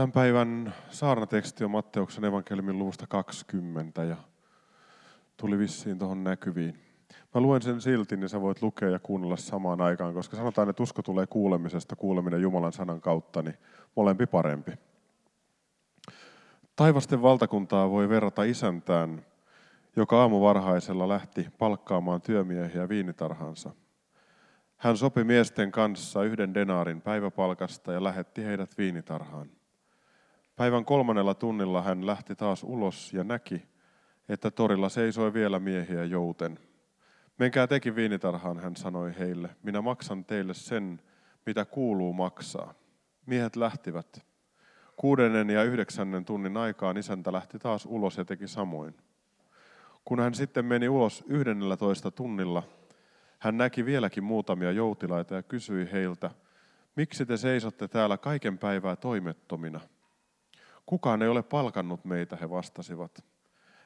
Tämän 0.00 0.12
päivän 0.12 0.74
saarnateksti 0.90 1.64
on 1.64 1.70
Matteuksen 1.70 2.24
evankeliumin 2.24 2.78
luvusta 2.78 3.06
20 3.06 4.04
ja 4.04 4.16
tuli 5.36 5.58
vissiin 5.58 5.98
tuohon 5.98 6.24
näkyviin. 6.24 6.78
Mä 7.34 7.40
luen 7.40 7.62
sen 7.62 7.80
silti, 7.80 8.16
niin 8.16 8.28
sä 8.28 8.40
voit 8.40 8.62
lukea 8.62 8.88
ja 8.88 8.98
kuunnella 8.98 9.36
samaan 9.36 9.80
aikaan, 9.80 10.14
koska 10.14 10.36
sanotaan, 10.36 10.68
että 10.68 10.82
usko 10.82 11.02
tulee 11.02 11.26
kuulemisesta, 11.26 11.96
kuuleminen 11.96 12.42
Jumalan 12.42 12.72
sanan 12.72 13.00
kautta, 13.00 13.42
niin 13.42 13.54
molempi 13.96 14.26
parempi. 14.26 14.72
Taivasten 16.76 17.22
valtakuntaa 17.22 17.90
voi 17.90 18.08
verrata 18.08 18.42
isäntään, 18.42 19.26
joka 19.96 20.20
aamu 20.20 20.40
varhaisella 20.40 21.08
lähti 21.08 21.48
palkkaamaan 21.58 22.22
työmiehiä 22.22 22.88
viinitarhansa. 22.88 23.70
Hän 24.76 24.96
sopi 24.96 25.24
miesten 25.24 25.72
kanssa 25.72 26.24
yhden 26.24 26.54
denaarin 26.54 27.00
päiväpalkasta 27.00 27.92
ja 27.92 28.04
lähetti 28.04 28.44
heidät 28.44 28.78
viinitarhaan. 28.78 29.59
Päivän 30.60 30.84
kolmannella 30.84 31.34
tunnilla 31.34 31.82
hän 31.82 32.06
lähti 32.06 32.36
taas 32.36 32.64
ulos 32.64 33.12
ja 33.12 33.24
näki, 33.24 33.62
että 34.28 34.50
torilla 34.50 34.88
seisoi 34.88 35.34
vielä 35.34 35.58
miehiä 35.58 36.04
jouten. 36.04 36.58
Menkää 37.38 37.66
teki 37.66 37.94
viinitarhaan, 37.94 38.60
hän 38.60 38.76
sanoi 38.76 39.14
heille. 39.18 39.48
Minä 39.62 39.82
maksan 39.82 40.24
teille 40.24 40.54
sen, 40.54 41.00
mitä 41.46 41.64
kuuluu 41.64 42.12
maksaa. 42.12 42.74
Miehet 43.26 43.56
lähtivät. 43.56 44.26
Kuudennen 44.96 45.50
ja 45.50 45.64
yhdeksännen 45.64 46.24
tunnin 46.24 46.56
aikaan 46.56 46.96
isäntä 46.96 47.32
lähti 47.32 47.58
taas 47.58 47.86
ulos 47.86 48.18
ja 48.18 48.24
teki 48.24 48.48
samoin. 48.48 48.94
Kun 50.04 50.20
hän 50.20 50.34
sitten 50.34 50.64
meni 50.64 50.88
ulos 50.88 51.24
toista 51.78 52.10
tunnilla, 52.10 52.62
hän 53.38 53.56
näki 53.56 53.84
vieläkin 53.84 54.24
muutamia 54.24 54.72
joutilaita 54.72 55.34
ja 55.34 55.42
kysyi 55.42 55.88
heiltä, 55.92 56.30
miksi 56.96 57.26
te 57.26 57.36
seisotte 57.36 57.88
täällä 57.88 58.18
kaiken 58.18 58.58
päivää 58.58 58.96
toimettomina? 58.96 59.80
Kukaan 60.86 61.22
ei 61.22 61.28
ole 61.28 61.42
palkannut 61.42 62.04
meitä, 62.04 62.36
he 62.36 62.50
vastasivat. 62.50 63.24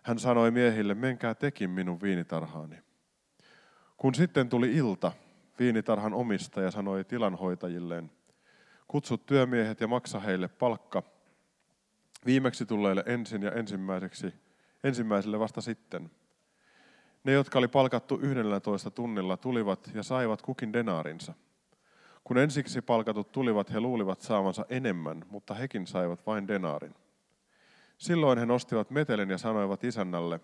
Hän 0.03 0.19
sanoi 0.19 0.50
miehille, 0.50 0.95
menkää 0.95 1.34
tekin 1.34 1.70
minun 1.70 2.01
viinitarhaani. 2.01 2.77
Kun 3.97 4.14
sitten 4.14 4.48
tuli 4.48 4.73
ilta, 4.73 5.12
viinitarhan 5.59 6.14
omistaja 6.14 6.70
sanoi 6.70 7.05
tilanhoitajilleen, 7.05 8.11
kutsut 8.89 9.27
työmiehet 9.27 9.81
ja 9.81 9.89
maksa 9.89 10.20
heille 10.20 10.48
palkka, 10.48 11.03
viimeksi 12.27 12.67
tulleille 12.67 13.03
ensin 13.06 13.42
ja 13.42 13.51
ensimmäiseksi, 13.53 14.34
ensimmäiselle 14.84 15.39
vasta 15.39 15.61
sitten. 15.61 16.11
Ne, 17.25 17.33
jotka 17.33 17.58
oli 17.58 17.69
palkattu 17.69 18.19
11 18.23 18.91
tunnilla, 18.91 19.36
tulivat 19.36 19.91
ja 19.95 20.03
saivat 20.03 20.42
kukin 20.42 20.73
denaarinsa. 20.73 21.34
Kun 22.25 22.39
ensiksi 22.39 22.83
palkatut 22.83 23.33
tulivat, 23.33 23.72
he 23.72 23.80
luulivat 23.80 24.20
saavansa 24.20 24.67
enemmän, 24.69 25.25
mutta 25.30 25.55
hekin 25.55 25.86
saivat 25.86 26.27
vain 26.27 26.48
denaarin. 26.48 26.94
Silloin 27.98 28.39
he 28.39 28.47
nostivat 28.47 28.91
metelen 28.91 29.30
ja 29.30 29.39
sanoivat 29.39 29.84
isännälle, 29.84 30.41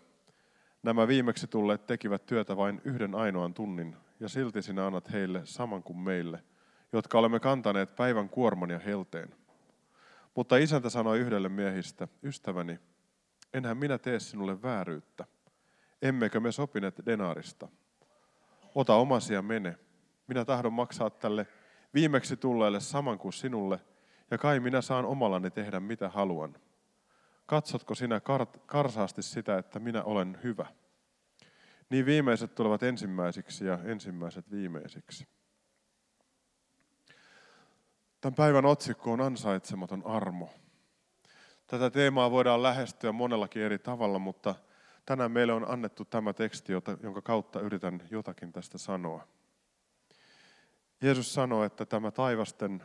nämä 0.82 1.08
viimeksi 1.08 1.46
tulleet 1.46 1.86
tekivät 1.86 2.26
työtä 2.26 2.56
vain 2.56 2.80
yhden 2.84 3.14
ainoan 3.14 3.54
tunnin, 3.54 3.96
ja 4.20 4.28
silti 4.28 4.62
sinä 4.62 4.86
annat 4.86 5.12
heille 5.12 5.40
saman 5.44 5.82
kuin 5.82 5.98
meille, 5.98 6.44
jotka 6.92 7.18
olemme 7.18 7.40
kantaneet 7.40 7.96
päivän 7.96 8.28
kuorman 8.28 8.70
ja 8.70 8.78
helteen. 8.78 9.34
Mutta 10.34 10.56
isäntä 10.56 10.90
sanoi 10.90 11.18
yhdelle 11.18 11.48
miehistä, 11.48 12.08
ystäväni, 12.22 12.78
enhän 13.54 13.76
minä 13.76 13.98
tee 13.98 14.20
sinulle 14.20 14.62
vääryyttä. 14.62 15.24
Emmekö 16.02 16.40
me 16.40 16.52
sopineet 16.52 16.94
denaarista? 17.06 17.68
Ota 18.74 18.94
omasi 18.94 19.34
ja 19.34 19.42
mene. 19.42 19.78
Minä 20.26 20.44
tahdon 20.44 20.72
maksaa 20.72 21.10
tälle 21.10 21.46
viimeksi 21.94 22.36
tulleelle 22.36 22.80
saman 22.80 23.18
kuin 23.18 23.32
sinulle, 23.32 23.80
ja 24.30 24.38
kai 24.38 24.60
minä 24.60 24.80
saan 24.80 25.04
omallani 25.04 25.50
tehdä 25.50 25.80
mitä 25.80 26.08
haluan. 26.08 26.56
Katsotko 27.46 27.94
sinä 27.94 28.20
karsaasti 28.66 29.22
sitä, 29.22 29.58
että 29.58 29.78
minä 29.78 30.02
olen 30.02 30.38
hyvä? 30.42 30.66
Niin 31.90 32.06
viimeiset 32.06 32.54
tulevat 32.54 32.82
ensimmäisiksi 32.82 33.66
ja 33.66 33.78
ensimmäiset 33.84 34.50
viimeisiksi. 34.50 35.28
Tämän 38.20 38.34
päivän 38.34 38.64
otsikko 38.64 39.12
on 39.12 39.20
ansaitsematon 39.20 40.06
armo. 40.06 40.50
Tätä 41.66 41.90
teemaa 41.90 42.30
voidaan 42.30 42.62
lähestyä 42.62 43.12
monellakin 43.12 43.62
eri 43.62 43.78
tavalla, 43.78 44.18
mutta 44.18 44.54
tänään 45.06 45.32
meille 45.32 45.52
on 45.52 45.70
annettu 45.70 46.04
tämä 46.04 46.32
teksti, 46.32 46.72
jonka 47.02 47.22
kautta 47.22 47.60
yritän 47.60 48.02
jotakin 48.10 48.52
tästä 48.52 48.78
sanoa. 48.78 49.28
Jeesus 51.02 51.34
sanoi, 51.34 51.66
että 51.66 51.86
tämä 51.86 52.10
taivasten 52.10 52.82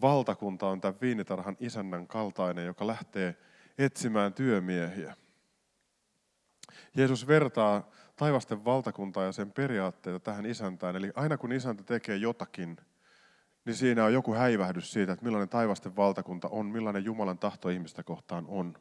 valtakunta 0.00 0.68
on 0.68 0.80
tämän 0.80 1.00
viinitarhan 1.00 1.56
isännän 1.60 2.06
kaltainen, 2.06 2.66
joka 2.66 2.86
lähtee 2.86 3.36
etsimään 3.78 4.32
työmiehiä. 4.32 5.16
Jeesus 6.96 7.26
vertaa 7.26 7.90
taivasten 8.16 8.64
valtakuntaa 8.64 9.24
ja 9.24 9.32
sen 9.32 9.52
periaatteita 9.52 10.20
tähän 10.20 10.46
isäntään. 10.46 10.96
Eli 10.96 11.12
aina 11.14 11.38
kun 11.38 11.52
isäntä 11.52 11.82
tekee 11.82 12.16
jotakin, 12.16 12.76
niin 13.64 13.76
siinä 13.76 14.04
on 14.04 14.12
joku 14.12 14.34
häivähdys 14.34 14.92
siitä, 14.92 15.12
että 15.12 15.24
millainen 15.24 15.48
taivasten 15.48 15.96
valtakunta 15.96 16.48
on, 16.48 16.66
millainen 16.66 17.04
Jumalan 17.04 17.38
tahto 17.38 17.68
ihmistä 17.68 18.02
kohtaan 18.02 18.44
on. 18.48 18.74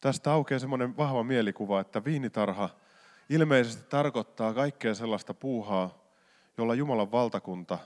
Tästä 0.00 0.32
aukeaa 0.32 0.58
semmoinen 0.58 0.96
vahva 0.96 1.22
mielikuva, 1.22 1.80
että 1.80 2.04
viinitarha 2.04 2.68
ilmeisesti 3.28 3.84
tarkoittaa 3.88 4.54
kaikkea 4.54 4.94
sellaista 4.94 5.34
puuhaa, 5.34 5.99
jolla 6.60 6.74
Jumalan 6.74 7.12
valtakunta 7.12 7.78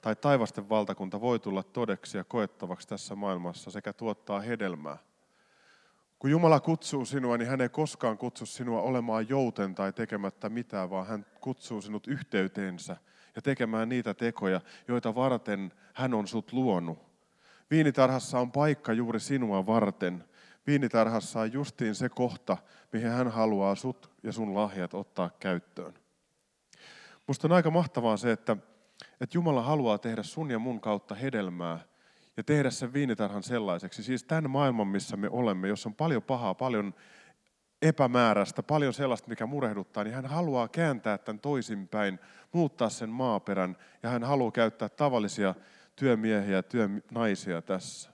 tai 0.00 0.16
taivasten 0.16 0.68
valtakunta 0.68 1.20
voi 1.20 1.38
tulla 1.38 1.62
todeksi 1.62 2.18
ja 2.18 2.24
koettavaksi 2.24 2.88
tässä 2.88 3.14
maailmassa 3.14 3.70
sekä 3.70 3.92
tuottaa 3.92 4.40
hedelmää. 4.40 4.96
Kun 6.18 6.30
Jumala 6.30 6.60
kutsuu 6.60 7.04
sinua, 7.04 7.38
niin 7.38 7.48
hän 7.48 7.60
ei 7.60 7.68
koskaan 7.68 8.18
kutsu 8.18 8.46
sinua 8.46 8.82
olemaan 8.82 9.28
jouten 9.28 9.74
tai 9.74 9.92
tekemättä 9.92 10.48
mitään, 10.48 10.90
vaan 10.90 11.06
hän 11.06 11.26
kutsuu 11.40 11.80
sinut 11.80 12.06
yhteyteensä 12.06 12.96
ja 13.36 13.42
tekemään 13.42 13.88
niitä 13.88 14.14
tekoja, 14.14 14.60
joita 14.88 15.14
varten 15.14 15.72
hän 15.94 16.14
on 16.14 16.26
sut 16.28 16.52
luonut. 16.52 16.98
Viinitarhassa 17.70 18.38
on 18.38 18.52
paikka 18.52 18.92
juuri 18.92 19.20
sinua 19.20 19.66
varten. 19.66 20.24
Viinitarhassa 20.66 21.40
on 21.40 21.52
justiin 21.52 21.94
se 21.94 22.08
kohta, 22.08 22.56
mihin 22.92 23.10
hän 23.10 23.28
haluaa 23.28 23.74
sut 23.74 24.10
ja 24.22 24.32
sun 24.32 24.54
lahjat 24.54 24.94
ottaa 24.94 25.30
käyttöön. 25.40 25.97
Musta 27.28 27.46
on 27.46 27.52
aika 27.52 27.70
mahtavaa 27.70 28.16
se, 28.16 28.32
että 28.32 28.56
että 29.20 29.36
Jumala 29.36 29.62
haluaa 29.62 29.98
tehdä 29.98 30.22
sun 30.22 30.50
ja 30.50 30.58
mun 30.58 30.80
kautta 30.80 31.14
hedelmää 31.14 31.78
ja 32.36 32.44
tehdä 32.44 32.70
sen 32.70 32.92
viinitarhan 32.92 33.42
sellaiseksi. 33.42 34.02
Siis 34.02 34.24
tämän 34.24 34.50
maailman, 34.50 34.86
missä 34.86 35.16
me 35.16 35.28
olemme, 35.30 35.68
jos 35.68 35.86
on 35.86 35.94
paljon 35.94 36.22
pahaa, 36.22 36.54
paljon 36.54 36.94
epämääräistä, 37.82 38.62
paljon 38.62 38.94
sellaista, 38.94 39.28
mikä 39.28 39.46
murehduttaa, 39.46 40.04
niin 40.04 40.14
hän 40.14 40.26
haluaa 40.26 40.68
kääntää 40.68 41.18
tämän 41.18 41.40
toisinpäin, 41.40 42.18
muuttaa 42.52 42.88
sen 42.88 43.10
maaperän 43.10 43.76
ja 44.02 44.10
hän 44.10 44.24
haluaa 44.24 44.52
käyttää 44.52 44.88
tavallisia 44.88 45.54
työmiehiä 45.96 46.56
ja 46.56 46.62
työnaisia 46.62 47.62
tässä. 47.62 48.10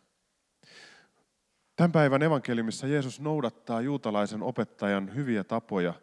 Tämän 1.76 1.92
päivän 1.92 2.22
evankeliumissa 2.22 2.86
Jeesus 2.86 3.20
noudattaa 3.20 3.80
juutalaisen 3.80 4.42
opettajan 4.42 5.14
hyviä 5.14 5.44
tapoja, 5.44 5.94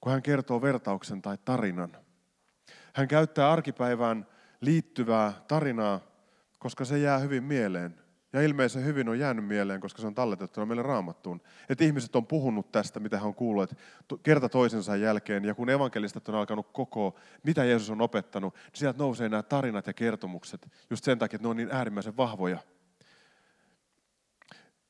kun 0.00 0.12
hän 0.12 0.22
kertoo 0.22 0.62
vertauksen 0.62 1.22
tai 1.22 1.38
tarinan– 1.44 1.96
hän 2.94 3.08
käyttää 3.08 3.50
arkipäivään 3.50 4.26
liittyvää 4.60 5.32
tarinaa, 5.48 6.00
koska 6.58 6.84
se 6.84 6.98
jää 6.98 7.18
hyvin 7.18 7.42
mieleen. 7.42 8.00
Ja 8.32 8.42
ilmeisen 8.42 8.84
hyvin 8.84 9.08
on 9.08 9.18
jäänyt 9.18 9.44
mieleen, 9.44 9.80
koska 9.80 10.00
se 10.00 10.06
on 10.06 10.14
talletettuna 10.14 10.66
meille 10.66 10.82
raamattuun. 10.82 11.40
Että 11.68 11.84
ihmiset 11.84 12.16
on 12.16 12.26
puhunut 12.26 12.72
tästä, 12.72 13.00
mitä 13.00 13.18
he 13.18 13.26
on 13.26 13.34
kuulleet 13.34 13.78
kerta 14.22 14.48
toisensa 14.48 14.96
jälkeen. 14.96 15.44
Ja 15.44 15.54
kun 15.54 15.70
evankelistat 15.70 16.28
on 16.28 16.34
alkanut 16.34 16.68
koko, 16.72 17.16
mitä 17.42 17.64
Jeesus 17.64 17.90
on 17.90 18.00
opettanut, 18.00 18.54
niin 18.54 18.62
sieltä 18.74 18.98
nousee 18.98 19.28
nämä 19.28 19.42
tarinat 19.42 19.86
ja 19.86 19.92
kertomukset. 19.92 20.68
Just 20.90 21.04
sen 21.04 21.18
takia, 21.18 21.36
että 21.36 21.44
ne 21.44 21.50
on 21.50 21.56
niin 21.56 21.72
äärimmäisen 21.72 22.16
vahvoja. 22.16 22.58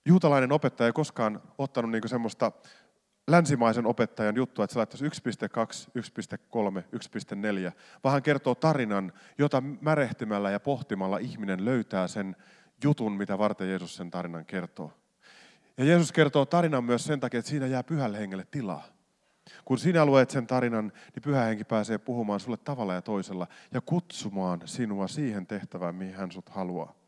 Juutalainen 0.04 0.52
opettaja 0.52 0.86
ei 0.86 0.92
koskaan 0.92 1.42
ottanut 1.58 1.90
niin 1.90 2.08
semmoista 2.08 2.52
länsimaisen 3.30 3.86
opettajan 3.86 4.36
juttua, 4.36 4.64
että 4.64 4.72
se 4.72 4.78
laittaisi 4.78 5.04
1.2, 5.04 5.10
1.3, 5.98 6.82
1.4, 7.68 7.72
vaan 8.04 8.12
hän 8.12 8.22
kertoo 8.22 8.54
tarinan, 8.54 9.12
jota 9.38 9.62
märehtimällä 9.80 10.50
ja 10.50 10.60
pohtimalla 10.60 11.18
ihminen 11.18 11.64
löytää 11.64 12.08
sen 12.08 12.36
jutun, 12.84 13.12
mitä 13.12 13.38
varten 13.38 13.68
Jeesus 13.68 13.96
sen 13.96 14.10
tarinan 14.10 14.46
kertoo. 14.46 14.92
Ja 15.76 15.84
Jeesus 15.84 16.12
kertoo 16.12 16.46
tarinan 16.46 16.84
myös 16.84 17.04
sen 17.04 17.20
takia, 17.20 17.38
että 17.38 17.50
siinä 17.50 17.66
jää 17.66 17.82
pyhälle 17.82 18.18
hengelle 18.18 18.46
tilaa. 18.50 18.84
Kun 19.64 19.78
sinä 19.78 20.06
luet 20.06 20.30
sen 20.30 20.46
tarinan, 20.46 20.92
niin 21.14 21.22
pyhä 21.22 21.44
henki 21.44 21.64
pääsee 21.64 21.98
puhumaan 21.98 22.40
sulle 22.40 22.56
tavalla 22.56 22.94
ja 22.94 23.02
toisella 23.02 23.46
ja 23.74 23.80
kutsumaan 23.80 24.60
sinua 24.64 25.08
siihen 25.08 25.46
tehtävään, 25.46 25.94
mihin 25.94 26.14
hän 26.14 26.32
sut 26.32 26.48
haluaa. 26.48 26.99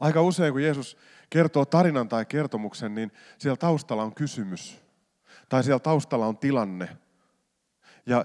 Aika 0.00 0.22
usein, 0.22 0.52
kun 0.52 0.62
Jeesus 0.62 0.96
kertoo 1.30 1.64
tarinan 1.64 2.08
tai 2.08 2.24
kertomuksen, 2.26 2.94
niin 2.94 3.12
siellä 3.38 3.56
taustalla 3.56 4.02
on 4.02 4.14
kysymys. 4.14 4.82
Tai 5.48 5.64
siellä 5.64 5.78
taustalla 5.78 6.26
on 6.26 6.38
tilanne. 6.38 6.96
Ja 8.06 8.24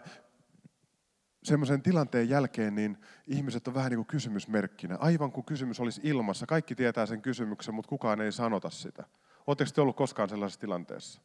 semmoisen 1.44 1.81
tilanteen 1.81 2.30
jälkeen 2.30 2.75
niin 2.75 2.98
ihmiset 3.28 3.68
on 3.68 3.74
vähän 3.74 3.90
niin 3.90 3.98
kuin 3.98 4.07
kysymysmerkkinä. 4.07 4.95
Aivan 5.00 5.31
kuin 5.31 5.45
kysymys 5.45 5.80
olisi 5.80 6.01
ilmassa. 6.04 6.45
Kaikki 6.45 6.75
tietää 6.75 7.06
sen 7.06 7.22
kysymyksen, 7.22 7.74
mutta 7.74 7.90
kukaan 7.90 8.22
ei 8.22 8.31
sanota 8.31 8.69
sitä. 8.69 9.04
Oletteko 9.48 9.72
te 9.75 9.81
ollut 9.81 9.95
koskaan 9.95 10.30
sellaisessa 10.30 10.60
tilanteessa? 10.60 11.22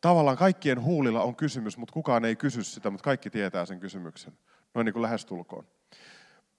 Tavallaan 0.00 0.36
kaikkien 0.36 0.82
huulilla 0.82 1.22
on 1.22 1.36
kysymys, 1.36 1.78
mutta 1.78 1.92
kukaan 1.92 2.24
ei 2.24 2.36
kysy 2.36 2.64
sitä, 2.64 2.90
mutta 2.90 3.04
kaikki 3.04 3.30
tietää 3.30 3.66
sen 3.66 3.80
kysymyksen. 3.80 4.32
Noin 4.74 4.84
niin 4.84 4.92
kuin 4.92 5.02
lähestulkoon. 5.02 5.66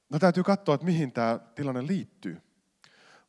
No 0.09 0.19
täytyy 0.19 0.43
katsoa, 0.43 0.75
että 0.75 0.85
mihin 0.85 1.11
tämä 1.11 1.39
tilanne 1.55 1.87
liittyy. 1.87 2.41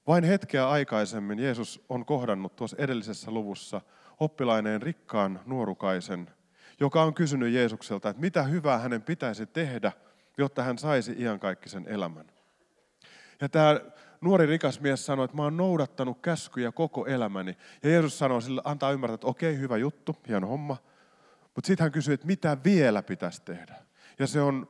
Vain 0.07 0.25
hetkeä 0.25 0.69
aikaisemmin 0.69 1.39
Jeesus 1.39 1.85
on 1.89 2.05
kohdannut 2.05 2.57
tuossa 2.57 2.77
edellisessä 2.81 3.31
luvussa 3.31 3.81
oppilaineen 4.21 4.83
rikkaan 4.83 5.41
nuorukaisen, 5.47 6.31
joka 6.81 7.03
on 7.03 7.15
kysynyt 7.15 7.53
Jeesukselta, 7.53 8.09
että 8.09 8.21
mitä 8.21 8.43
hyvää 8.43 8.79
hänen 8.79 9.03
pitäisi 9.03 9.47
tehdä, 9.47 9.93
jotta 10.39 10.63
hän 10.63 10.79
saisi 10.79 11.17
iankaikkisen 11.19 11.85
elämän. 11.89 12.27
Ja 13.41 13.49
tämä 13.49 13.81
nuori 14.21 14.47
rikas 14.47 14.81
mies 14.81 15.07
sanoi, 15.07 15.25
että 15.25 15.37
mä 15.37 15.43
oon 15.43 15.57
noudattanut 15.57 16.19
käskyjä 16.23 16.73
koko 16.73 17.07
elämäni. 17.07 17.57
Ja 17.83 17.91
Jeesus 17.91 18.19
sanoi 18.19 18.43
sille, 18.43 18.63
antaa 18.65 18.93
ymmärtää, 18.93 19.15
että 19.15 19.27
okei, 19.27 19.59
hyvä 19.59 19.77
juttu, 19.77 20.17
hieno 20.29 20.47
homma. 20.47 20.77
Mutta 21.55 21.67
sitten 21.67 21.85
hän 21.85 21.93
kysyi, 21.93 22.15
että 22.15 22.27
mitä 22.27 22.57
vielä 22.65 23.03
pitäisi 23.03 23.43
tehdä. 23.43 23.75
Ja 24.19 24.27
se 24.27 24.41
on 24.41 24.69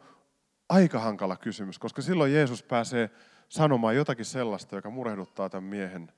aika 0.68 0.98
hankala 0.98 1.36
kysymys, 1.36 1.78
koska 1.78 2.02
silloin 2.02 2.34
Jeesus 2.34 2.62
pääsee 2.62 3.10
sanomaan 3.48 3.96
jotakin 3.96 4.24
sellaista, 4.24 4.76
joka 4.76 4.90
murehduttaa 4.90 5.48
tämän 5.50 5.64
miehen. 5.64 6.12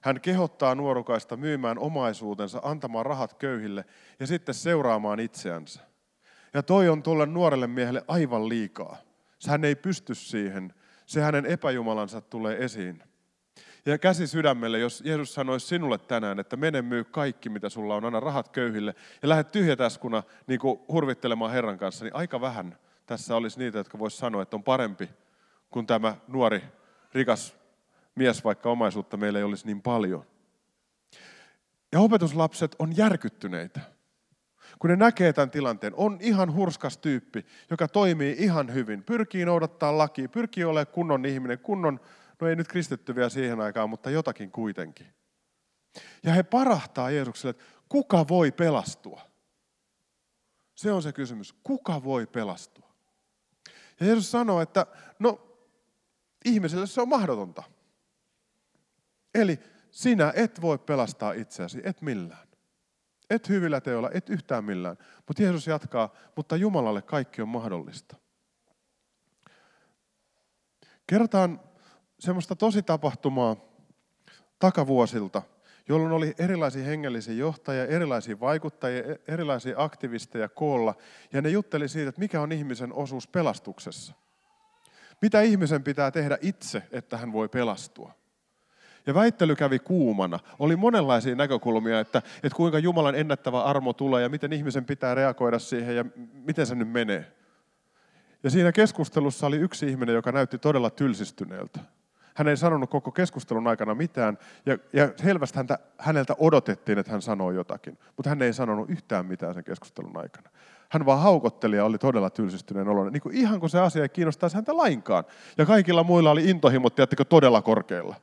Hän 0.00 0.20
kehottaa 0.20 0.74
nuorukaista 0.74 1.36
myymään 1.36 1.78
omaisuutensa, 1.78 2.60
antamaan 2.62 3.06
rahat 3.06 3.34
köyhille 3.34 3.84
ja 4.20 4.26
sitten 4.26 4.54
seuraamaan 4.54 5.20
itseänsä. 5.20 5.80
Ja 6.54 6.62
toi 6.62 6.88
on 6.88 7.02
tuolle 7.02 7.26
nuorelle 7.26 7.66
miehelle 7.66 8.04
aivan 8.08 8.48
liikaa. 8.48 8.96
Hän 9.48 9.64
ei 9.64 9.74
pysty 9.74 10.14
siihen. 10.14 10.74
Se 11.06 11.20
hänen 11.20 11.46
epäjumalansa 11.46 12.20
tulee 12.20 12.64
esiin. 12.64 13.02
Ja 13.86 13.98
käsi 13.98 14.26
sydämelle, 14.26 14.78
jos 14.78 15.02
Jeesus 15.04 15.34
sanoisi 15.34 15.66
sinulle 15.66 15.98
tänään, 15.98 16.40
että 16.40 16.56
mene 16.56 16.82
myy 16.82 17.04
kaikki, 17.04 17.48
mitä 17.48 17.68
sulla 17.68 17.96
on, 17.96 18.04
anna 18.04 18.20
rahat 18.20 18.48
köyhille 18.48 18.94
ja 19.22 19.28
lähde 19.28 19.44
tyhjätäskuna 19.44 20.22
niin 20.46 20.60
kuin 20.60 20.80
hurvittelemaan 20.88 21.52
Herran 21.52 21.78
kanssa, 21.78 22.04
niin 22.04 22.16
aika 22.16 22.40
vähän 22.40 22.78
tässä 23.06 23.36
olisi 23.36 23.58
niitä, 23.58 23.78
jotka 23.78 23.98
vois 23.98 24.18
sanoa, 24.18 24.42
että 24.42 24.56
on 24.56 24.62
parempi 24.62 25.10
kuin 25.70 25.86
tämä 25.86 26.16
nuori, 26.28 26.62
rikas 27.14 27.56
mies, 28.14 28.44
vaikka 28.44 28.70
omaisuutta 28.70 29.16
meillä 29.16 29.38
ei 29.38 29.44
olisi 29.44 29.66
niin 29.66 29.82
paljon. 29.82 30.26
Ja 31.92 32.00
opetuslapset 32.00 32.76
on 32.78 32.96
järkyttyneitä. 32.96 33.80
Kun 34.78 34.90
ne 34.90 34.96
näkee 34.96 35.32
tämän 35.32 35.50
tilanteen, 35.50 35.94
on 35.96 36.18
ihan 36.20 36.54
hurskas 36.54 36.98
tyyppi, 36.98 37.46
joka 37.70 37.88
toimii 37.88 38.36
ihan 38.38 38.74
hyvin, 38.74 39.02
pyrkii 39.02 39.44
noudattaa 39.44 39.98
lakia, 39.98 40.28
pyrkii 40.28 40.64
olemaan 40.64 40.94
kunnon 40.94 41.24
ihminen, 41.24 41.58
kunnon, 41.58 42.00
no 42.40 42.48
ei 42.48 42.56
nyt 42.56 42.68
kristitty 42.68 43.14
vielä 43.14 43.28
siihen 43.28 43.60
aikaan, 43.60 43.90
mutta 43.90 44.10
jotakin 44.10 44.50
kuitenkin. 44.50 45.06
Ja 46.22 46.32
he 46.32 46.42
parahtaa 46.42 47.10
Jeesukselle, 47.10 47.50
että 47.50 47.64
kuka 47.88 48.28
voi 48.28 48.52
pelastua? 48.52 49.20
Se 50.74 50.92
on 50.92 51.02
se 51.02 51.12
kysymys, 51.12 51.52
kuka 51.52 52.04
voi 52.04 52.26
pelastua? 52.26 52.90
Ja 54.00 54.06
Jeesus 54.06 54.30
sanoo, 54.30 54.60
että 54.60 54.86
no 55.18 55.49
ihmiselle 56.44 56.86
se 56.86 57.00
on 57.00 57.08
mahdotonta. 57.08 57.62
Eli 59.34 59.58
sinä 59.90 60.32
et 60.36 60.60
voi 60.60 60.78
pelastaa 60.78 61.32
itseäsi, 61.32 61.80
et 61.84 62.02
millään. 62.02 62.48
Et 63.30 63.48
hyvillä 63.48 63.80
teolla, 63.80 64.10
et 64.14 64.30
yhtään 64.30 64.64
millään. 64.64 64.98
Mutta 65.26 65.42
Jeesus 65.42 65.66
jatkaa, 65.66 66.14
mutta 66.36 66.56
Jumalalle 66.56 67.02
kaikki 67.02 67.42
on 67.42 67.48
mahdollista. 67.48 68.16
Kerrotaan 71.06 71.60
semmoista 72.18 72.56
tositapahtumaa 72.56 73.56
takavuosilta, 74.58 75.42
jolloin 75.88 76.12
oli 76.12 76.34
erilaisia 76.38 76.84
hengellisiä 76.84 77.34
johtajia, 77.34 77.86
erilaisia 77.86 78.40
vaikuttajia, 78.40 79.02
erilaisia 79.28 79.74
aktivisteja 79.78 80.48
koolla, 80.48 80.94
ja 81.32 81.42
ne 81.42 81.48
jutteli 81.48 81.88
siitä, 81.88 82.08
että 82.08 82.20
mikä 82.20 82.40
on 82.40 82.52
ihmisen 82.52 82.92
osuus 82.92 83.28
pelastuksessa. 83.28 84.14
Mitä 85.22 85.40
ihmisen 85.40 85.82
pitää 85.82 86.10
tehdä 86.10 86.38
itse, 86.40 86.82
että 86.92 87.16
hän 87.16 87.32
voi 87.32 87.48
pelastua? 87.48 88.14
Ja 89.06 89.14
väittely 89.14 89.56
kävi 89.56 89.78
kuumana. 89.78 90.38
Oli 90.58 90.76
monenlaisia 90.76 91.34
näkökulmia, 91.34 92.00
että, 92.00 92.18
että 92.18 92.56
kuinka 92.56 92.78
Jumalan 92.78 93.14
ennättävä 93.14 93.62
armo 93.62 93.92
tulee 93.92 94.22
ja 94.22 94.28
miten 94.28 94.52
ihmisen 94.52 94.84
pitää 94.84 95.14
reagoida 95.14 95.58
siihen 95.58 95.96
ja 95.96 96.04
miten 96.32 96.66
se 96.66 96.74
nyt 96.74 96.88
menee. 96.88 97.32
Ja 98.42 98.50
siinä 98.50 98.72
keskustelussa 98.72 99.46
oli 99.46 99.56
yksi 99.56 99.88
ihminen, 99.88 100.14
joka 100.14 100.32
näytti 100.32 100.58
todella 100.58 100.90
tylsistyneeltä. 100.90 101.80
Hän 102.34 102.48
ei 102.48 102.56
sanonut 102.56 102.90
koko 102.90 103.10
keskustelun 103.10 103.66
aikana 103.66 103.94
mitään, 103.94 104.38
ja, 104.66 104.78
ja 104.92 105.12
selvästi 105.16 105.56
häntä, 105.56 105.78
häneltä 105.98 106.34
odotettiin, 106.38 106.98
että 106.98 107.12
hän 107.12 107.22
sanoo 107.22 107.50
jotakin, 107.50 107.98
mutta 108.16 108.28
hän 108.28 108.42
ei 108.42 108.52
sanonut 108.52 108.90
yhtään 108.90 109.26
mitään 109.26 109.54
sen 109.54 109.64
keskustelun 109.64 110.16
aikana. 110.16 110.50
Hän 110.90 111.06
vaan 111.06 111.20
haukotteli 111.20 111.76
ja 111.76 111.84
oli 111.84 111.98
todella 111.98 112.30
tylsistyneen 112.30 112.88
oloinen, 112.88 113.12
niin 113.12 113.20
kuin 113.20 113.36
ihan 113.36 113.60
kuin 113.60 113.70
se 113.70 113.80
asia 113.80 114.02
ei 114.02 114.08
kiinnostaisi 114.08 114.56
häntä 114.56 114.76
lainkaan. 114.76 115.24
Ja 115.58 115.66
kaikilla 115.66 116.04
muilla 116.04 116.30
oli 116.30 116.50
intohimot, 116.50 116.94
tiedättekö, 116.94 117.24
todella 117.24 117.62
korkeilla. 117.62 118.16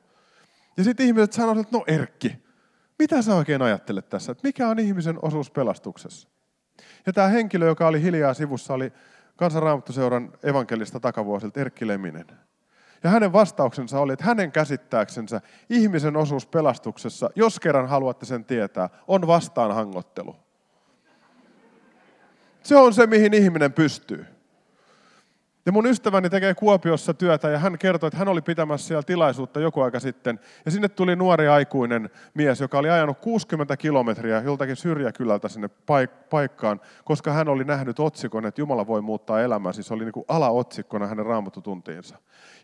Ja 0.76 0.84
sitten 0.84 1.06
ihmiset 1.06 1.32
sanoivat, 1.32 1.66
että 1.66 1.76
no 1.76 1.84
Erkki, 1.86 2.36
mitä 2.98 3.22
sä 3.22 3.34
oikein 3.34 3.62
ajattelet 3.62 4.08
tässä, 4.08 4.32
että 4.32 4.48
mikä 4.48 4.68
on 4.68 4.78
ihmisen 4.78 5.18
osuus 5.22 5.50
pelastuksessa? 5.50 6.28
Ja 7.06 7.12
tämä 7.12 7.28
henkilö, 7.28 7.66
joka 7.66 7.86
oli 7.86 8.02
hiljaa 8.02 8.34
sivussa, 8.34 8.74
oli 8.74 8.92
kansanraamattuseuran 9.36 10.32
evankelista 10.42 11.00
takavuosilta 11.00 11.60
Erkki 11.60 11.86
Leminen. 11.86 12.26
Ja 13.04 13.10
hänen 13.10 13.32
vastauksensa 13.32 14.00
oli, 14.00 14.12
että 14.12 14.24
hänen 14.24 14.52
käsittääksensä 14.52 15.40
ihmisen 15.70 16.16
osuus 16.16 16.46
pelastuksessa, 16.46 17.30
jos 17.36 17.60
kerran 17.60 17.88
haluatte 17.88 18.26
sen 18.26 18.44
tietää, 18.44 18.90
on 19.06 19.26
vastaanhangottelu. 19.26 20.36
Se 22.68 22.76
on 22.76 22.94
se, 22.94 23.06
mihin 23.06 23.34
ihminen 23.34 23.72
pystyy. 23.72 24.26
Ja 25.66 25.72
mun 25.72 25.86
ystäväni 25.86 26.30
tekee 26.30 26.54
Kuopiossa 26.54 27.14
työtä 27.14 27.48
ja 27.48 27.58
hän 27.58 27.78
kertoi, 27.78 28.08
että 28.08 28.18
hän 28.18 28.28
oli 28.28 28.42
pitämässä 28.42 28.86
siellä 28.86 29.02
tilaisuutta 29.02 29.60
joku 29.60 29.80
aika 29.80 30.00
sitten. 30.00 30.40
Ja 30.64 30.70
sinne 30.70 30.88
tuli 30.88 31.16
nuori 31.16 31.48
aikuinen 31.48 32.10
mies, 32.34 32.60
joka 32.60 32.78
oli 32.78 32.90
ajanut 32.90 33.18
60 33.18 33.76
kilometriä 33.76 34.42
joltakin 34.42 34.76
syrjäkylältä 34.76 35.48
sinne 35.48 35.68
paik- 35.68 36.28
paikkaan, 36.30 36.80
koska 37.04 37.32
hän 37.32 37.48
oli 37.48 37.64
nähnyt 37.64 38.00
otsikon, 38.00 38.46
että 38.46 38.60
Jumala 38.60 38.86
voi 38.86 39.02
muuttaa 39.02 39.40
elämää. 39.40 39.72
Siis 39.72 39.92
oli 39.92 40.04
niin 40.04 40.12
kuin 40.12 40.26
alaotsikkona 40.28 41.06
hänen 41.06 41.26
raamatutuntiinsa. 41.26 42.16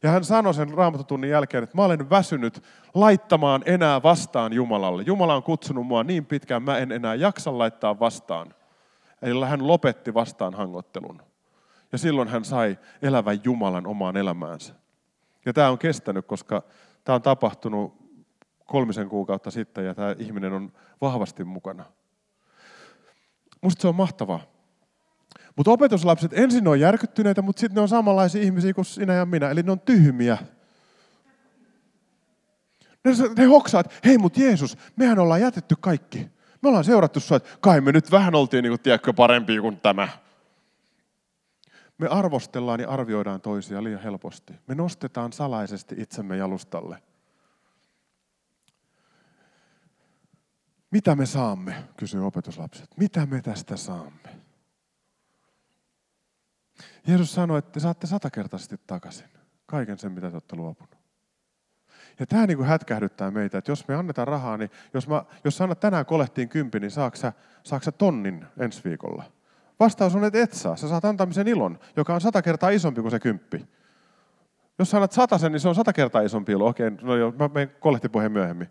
Ja 0.02 0.10
hän 0.10 0.24
sanoi 0.24 0.54
sen 0.54 0.74
raamatutunnin 0.74 1.30
jälkeen, 1.30 1.64
että 1.64 1.76
mä 1.76 1.84
olen 1.84 2.10
väsynyt 2.10 2.62
laittamaan 2.94 3.62
enää 3.66 4.02
vastaan 4.02 4.52
Jumalalle. 4.52 5.02
Jumala 5.06 5.34
on 5.34 5.42
kutsunut 5.42 5.86
mua 5.86 6.04
niin 6.04 6.26
pitkään, 6.26 6.62
mä 6.62 6.78
en 6.78 6.92
enää 6.92 7.14
jaksa 7.14 7.58
laittaa 7.58 8.00
vastaan. 8.00 8.54
Eli 9.24 9.46
hän 9.46 9.66
lopetti 9.66 10.14
vastaan 10.14 10.54
hangottelun. 10.54 11.22
Ja 11.92 11.98
silloin 11.98 12.28
hän 12.28 12.44
sai 12.44 12.78
elävän 13.02 13.40
Jumalan 13.44 13.86
omaan 13.86 14.16
elämäänsä. 14.16 14.74
Ja 15.46 15.52
tämä 15.52 15.70
on 15.70 15.78
kestänyt, 15.78 16.26
koska 16.26 16.62
tämä 17.04 17.16
on 17.16 17.22
tapahtunut 17.22 18.04
kolmisen 18.66 19.08
kuukautta 19.08 19.50
sitten 19.50 19.84
ja 19.86 19.94
tämä 19.94 20.14
ihminen 20.18 20.52
on 20.52 20.72
vahvasti 21.00 21.44
mukana. 21.44 21.84
Musta 23.60 23.82
se 23.82 23.88
on 23.88 23.94
mahtavaa. 23.94 24.40
Mutta 25.56 25.70
opetuslapset 25.70 26.32
ensin 26.32 26.68
on 26.68 26.80
järkyttyneitä, 26.80 27.42
mutta 27.42 27.60
sitten 27.60 27.74
ne 27.74 27.80
on 27.80 27.88
samanlaisia 27.88 28.42
ihmisiä 28.42 28.74
kuin 28.74 28.84
sinä 28.84 29.14
ja 29.14 29.26
minä, 29.26 29.50
eli 29.50 29.62
ne 29.62 29.72
on 29.72 29.80
tyhmiä. 29.80 30.38
Ne, 33.04 33.10
ne 33.36 33.44
hoksaa, 33.44 33.80
että 33.80 33.94
hei 34.04 34.18
mut 34.18 34.36
Jeesus, 34.36 34.78
mehän 34.96 35.18
ollaan 35.18 35.40
jätetty 35.40 35.74
kaikki. 35.80 36.34
Me 36.64 36.68
ollaan 36.68 36.84
seurattu 36.84 37.20
sua, 37.20 37.36
että 37.36 37.50
kai 37.60 37.80
me 37.80 37.92
nyt 37.92 38.10
vähän 38.10 38.34
oltiin 38.34 38.62
niin 38.62 38.70
kuin, 38.70 38.80
tiedätkö, 38.80 39.12
parempia 39.12 39.60
kuin 39.60 39.80
tämä. 39.80 40.08
Me 41.98 42.06
arvostellaan 42.08 42.80
ja 42.80 42.88
arvioidaan 42.88 43.40
toisia 43.40 43.84
liian 43.84 44.02
helposti. 44.02 44.52
Me 44.66 44.74
nostetaan 44.74 45.32
salaisesti 45.32 45.94
itsemme 45.98 46.36
jalustalle. 46.36 47.02
Mitä 50.90 51.14
me 51.14 51.26
saamme, 51.26 51.84
kysyy 51.96 52.26
opetuslapset. 52.26 52.96
Mitä 52.96 53.26
me 53.26 53.42
tästä 53.42 53.76
saamme? 53.76 54.40
Jeesus 57.06 57.34
sanoi, 57.34 57.58
että 57.58 57.72
te 57.72 57.80
saatte 57.80 58.06
satakertaisesti 58.06 58.80
takaisin 58.86 59.28
kaiken 59.66 59.98
sen, 59.98 60.12
mitä 60.12 60.30
te 60.30 60.36
olette 60.36 60.56
luopunut. 60.56 61.03
Ja 62.18 62.26
tämä 62.26 62.46
niin 62.46 62.56
kuin 62.56 62.68
hätkähdyttää 62.68 63.30
meitä, 63.30 63.58
että 63.58 63.72
jos 63.72 63.88
me 63.88 63.94
annetaan 63.94 64.28
rahaa, 64.28 64.56
niin 64.56 64.70
jos, 64.94 65.08
mä, 65.08 65.24
jos 65.44 65.56
sä 65.56 65.64
annat 65.64 65.80
tänään 65.80 66.06
kolehtiin 66.06 66.48
kympi, 66.48 66.80
niin 66.80 66.90
saako 66.90 67.16
sä, 67.16 67.32
saako 67.62 67.82
sä 67.82 67.92
tonnin 67.92 68.44
ensi 68.58 68.84
viikolla? 68.84 69.24
Vastaus 69.80 70.14
on, 70.14 70.24
että 70.24 70.42
et 70.42 70.52
saa. 70.52 70.76
Sä 70.76 70.88
saat 70.88 71.04
antamisen 71.04 71.48
ilon, 71.48 71.78
joka 71.96 72.14
on 72.14 72.20
sata 72.20 72.42
kertaa 72.42 72.70
isompi 72.70 73.00
kuin 73.00 73.10
se 73.10 73.20
kymppi. 73.20 73.66
Jos 74.78 74.90
sä 74.90 74.96
annat 74.96 75.12
sen, 75.40 75.52
niin 75.52 75.60
se 75.60 75.68
on 75.68 75.74
sata 75.74 75.92
kertaa 75.92 76.22
isompi 76.22 76.52
ilo. 76.52 76.66
Okei, 76.66 76.90
no 76.90 77.16
joo, 77.16 77.32
mä 77.38 77.50
menen 77.54 77.70
kolehtipuheen 77.80 78.32
myöhemmin. 78.32 78.68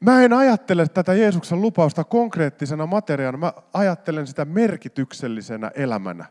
Mä 0.00 0.22
en 0.22 0.32
ajattele 0.32 0.88
tätä 0.88 1.14
Jeesuksen 1.14 1.60
lupausta 1.60 2.04
konkreettisena 2.04 2.86
materiaana, 2.86 3.38
mä 3.38 3.52
ajattelen 3.72 4.26
sitä 4.26 4.44
merkityksellisenä 4.44 5.70
elämänä. 5.74 6.24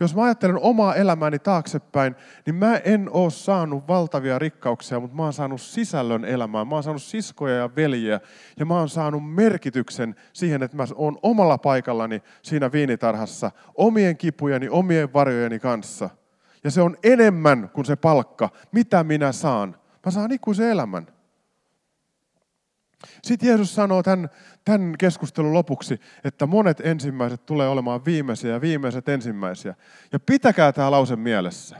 Jos 0.00 0.14
mä 0.14 0.22
ajattelen 0.22 0.58
omaa 0.62 0.94
elämääni 0.94 1.38
taaksepäin, 1.38 2.16
niin 2.46 2.54
mä 2.54 2.76
en 2.76 3.10
ole 3.10 3.30
saanut 3.30 3.88
valtavia 3.88 4.38
rikkauksia, 4.38 5.00
mutta 5.00 5.16
mä 5.16 5.22
oon 5.22 5.32
saanut 5.32 5.60
sisällön 5.60 6.24
elämään. 6.24 6.68
Mä 6.68 6.74
oon 6.74 6.82
saanut 6.82 7.02
siskoja 7.02 7.54
ja 7.54 7.76
veljiä 7.76 8.20
ja 8.58 8.66
mä 8.66 8.78
oon 8.78 8.88
saanut 8.88 9.34
merkityksen 9.34 10.14
siihen, 10.32 10.62
että 10.62 10.76
mä 10.76 10.84
oon 10.94 11.18
omalla 11.22 11.58
paikallani 11.58 12.22
siinä 12.42 12.72
viinitarhassa 12.72 13.50
omien 13.74 14.16
kipujeni, 14.16 14.68
omien 14.68 15.12
varjojeni 15.12 15.58
kanssa. 15.58 16.10
Ja 16.64 16.70
se 16.70 16.82
on 16.82 16.96
enemmän 17.02 17.70
kuin 17.72 17.84
se 17.84 17.96
palkka, 17.96 18.48
mitä 18.72 19.04
minä 19.04 19.32
saan. 19.32 19.76
Mä 20.06 20.10
saan 20.10 20.32
ikuisen 20.32 20.70
elämän. 20.70 21.15
Sitten 23.22 23.48
Jeesus 23.48 23.74
sanoo 23.74 24.02
tämän, 24.02 24.30
tämän 24.64 24.94
keskustelun 24.98 25.54
lopuksi, 25.54 26.00
että 26.24 26.46
monet 26.46 26.80
ensimmäiset 26.80 27.46
tulee 27.46 27.68
olemaan 27.68 28.04
viimeisiä 28.04 28.52
ja 28.52 28.60
viimeiset 28.60 29.08
ensimmäisiä. 29.08 29.74
Ja 30.12 30.20
pitäkää 30.20 30.72
tämä 30.72 30.90
lause 30.90 31.16
mielessä. 31.16 31.76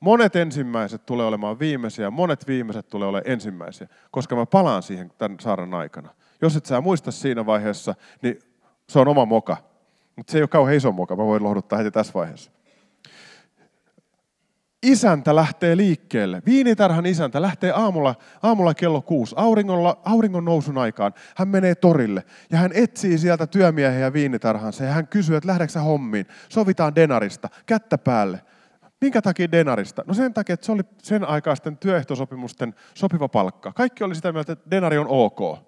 Monet 0.00 0.36
ensimmäiset 0.36 1.06
tulee 1.06 1.26
olemaan 1.26 1.58
viimeisiä 1.58 2.10
monet 2.10 2.46
viimeiset 2.48 2.88
tulee 2.88 3.08
olemaan 3.08 3.32
ensimmäisiä, 3.32 3.88
koska 4.10 4.36
mä 4.36 4.46
palaan 4.46 4.82
siihen 4.82 5.12
tämän 5.18 5.40
saaran 5.40 5.74
aikana. 5.74 6.08
Jos 6.42 6.56
et 6.56 6.66
sä 6.66 6.80
muista 6.80 7.10
siinä 7.10 7.46
vaiheessa, 7.46 7.94
niin 8.22 8.38
se 8.88 8.98
on 8.98 9.08
oma 9.08 9.24
moka. 9.24 9.56
Mutta 10.16 10.30
se 10.30 10.38
ei 10.38 10.42
ole 10.42 10.48
kauhean 10.48 10.76
iso 10.76 10.92
moka, 10.92 11.16
mä 11.16 11.24
voin 11.24 11.42
lohduttaa 11.42 11.78
heti 11.78 11.90
tässä 11.90 12.14
vaiheessa 12.14 12.50
isäntä 14.82 15.34
lähtee 15.34 15.76
liikkeelle. 15.76 16.42
Viinitarhan 16.46 17.06
isäntä 17.06 17.42
lähtee 17.42 17.72
aamulla, 17.72 18.14
aamulla 18.42 18.74
kello 18.74 19.02
kuusi, 19.02 19.34
auringolla, 19.38 20.00
auringon 20.04 20.44
nousun 20.44 20.78
aikaan. 20.78 21.14
Hän 21.36 21.48
menee 21.48 21.74
torille 21.74 22.24
ja 22.50 22.58
hän 22.58 22.70
etsii 22.74 23.18
sieltä 23.18 23.46
työmiehiä 23.46 23.98
ja 23.98 24.12
viinitarhansa 24.12 24.84
ja 24.84 24.92
hän 24.92 25.08
kysyy, 25.08 25.36
että 25.36 25.46
lähdetkö 25.46 25.80
hommiin. 25.80 26.26
Sovitaan 26.48 26.94
denarista, 26.94 27.48
kättä 27.66 27.98
päälle. 27.98 28.40
Minkä 29.00 29.22
takia 29.22 29.52
denarista? 29.52 30.04
No 30.06 30.14
sen 30.14 30.34
takia, 30.34 30.54
että 30.54 30.66
se 30.66 30.72
oli 30.72 30.82
sen 31.02 31.24
aikaisten 31.24 31.76
työehtosopimusten 31.76 32.74
sopiva 32.94 33.28
palkka. 33.28 33.72
Kaikki 33.72 34.04
oli 34.04 34.14
sitä 34.14 34.32
mieltä, 34.32 34.52
että 34.52 34.70
denari 34.70 34.98
on 34.98 35.06
ok. 35.08 35.58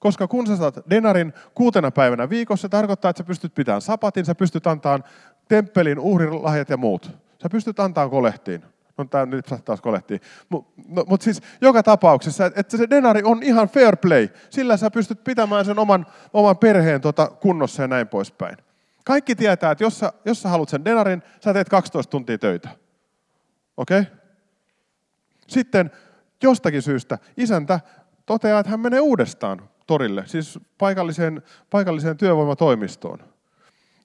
Koska 0.00 0.28
kun 0.28 0.46
sä 0.46 0.56
saat 0.56 0.74
denarin 0.90 1.32
kuutena 1.54 1.90
päivänä 1.90 2.30
viikossa, 2.30 2.62
se 2.62 2.68
tarkoittaa, 2.68 3.10
että 3.10 3.22
sä 3.22 3.26
pystyt 3.26 3.54
pitämään 3.54 3.82
sapatin, 3.82 4.24
sä 4.24 4.34
pystyt 4.34 4.66
antamaan 4.66 5.04
temppelin 5.48 5.98
uhrilahjat 5.98 6.70
ja 6.70 6.76
muut. 6.76 7.29
Sä 7.42 7.48
pystyt 7.48 7.80
antaa 7.80 8.08
kolehtiin. 8.08 8.64
No 8.98 9.04
tämä 9.04 9.26
nyt 9.26 9.46
taas 9.64 9.80
kolehtiin. 9.80 10.20
Mutta 10.48 10.82
no, 10.88 11.04
mut 11.08 11.22
siis 11.22 11.42
joka 11.60 11.82
tapauksessa, 11.82 12.46
että 12.46 12.76
se 12.76 12.90
denari 12.90 13.22
on 13.24 13.42
ihan 13.42 13.68
fair 13.68 13.96
play. 13.96 14.28
Sillä 14.50 14.76
sä 14.76 14.90
pystyt 14.90 15.24
pitämään 15.24 15.64
sen 15.64 15.78
oman, 15.78 16.06
oman 16.32 16.58
perheen 16.58 17.00
tota 17.00 17.26
kunnossa 17.26 17.82
ja 17.82 17.88
näin 17.88 18.08
poispäin. 18.08 18.56
Kaikki 19.04 19.36
tietää, 19.36 19.70
että 19.70 19.84
jos 19.84 19.98
sä, 19.98 20.12
jos 20.24 20.42
sä 20.42 20.48
haluat 20.48 20.68
sen 20.68 20.84
denarin, 20.84 21.22
sä 21.44 21.52
teet 21.52 21.68
12 21.68 22.10
tuntia 22.10 22.38
töitä. 22.38 22.68
Okei? 23.76 24.00
Okay? 24.00 24.12
Sitten 25.48 25.90
jostakin 26.42 26.82
syystä 26.82 27.18
isäntä 27.36 27.80
toteaa, 28.26 28.60
että 28.60 28.70
hän 28.70 28.80
menee 28.80 29.00
uudestaan 29.00 29.68
torille, 29.86 30.22
siis 30.26 30.58
paikalliseen, 30.78 31.42
paikalliseen 31.70 32.16
työvoimatoimistoon. 32.16 33.18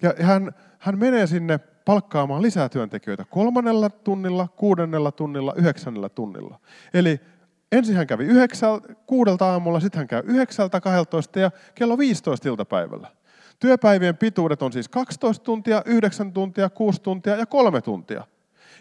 Ja 0.01 0.13
hän, 0.21 0.51
hän 0.79 0.99
menee 0.99 1.27
sinne 1.27 1.59
palkkaamaan 1.85 2.41
lisää 2.41 2.69
työntekijöitä 2.69 3.25
kolmannella 3.25 3.89
tunnilla, 3.89 4.47
kuudennella 4.55 5.11
tunnilla, 5.11 5.53
yhdeksännellä 5.55 6.09
tunnilla. 6.09 6.59
Eli 6.93 7.19
ensin 7.71 7.95
hän 7.95 8.07
kävi 8.07 8.23
yhdeksältä, 8.25 8.93
kuudelta 9.07 9.45
aamulla, 9.45 9.79
sitten 9.79 9.97
hän 9.97 10.07
käy 10.07 10.23
yhdeksältä, 10.25 10.81
12 10.81 11.39
ja 11.39 11.51
kello 11.75 11.97
15 11.97 12.49
iltapäivällä. 12.49 13.07
Työpäivien 13.59 14.17
pituudet 14.17 14.61
on 14.61 14.73
siis 14.73 14.89
12 14.89 15.43
tuntia, 15.43 15.81
9 15.85 16.33
tuntia, 16.33 16.69
6 16.69 17.01
tuntia 17.01 17.35
ja 17.35 17.45
3 17.45 17.81
tuntia. 17.81 18.23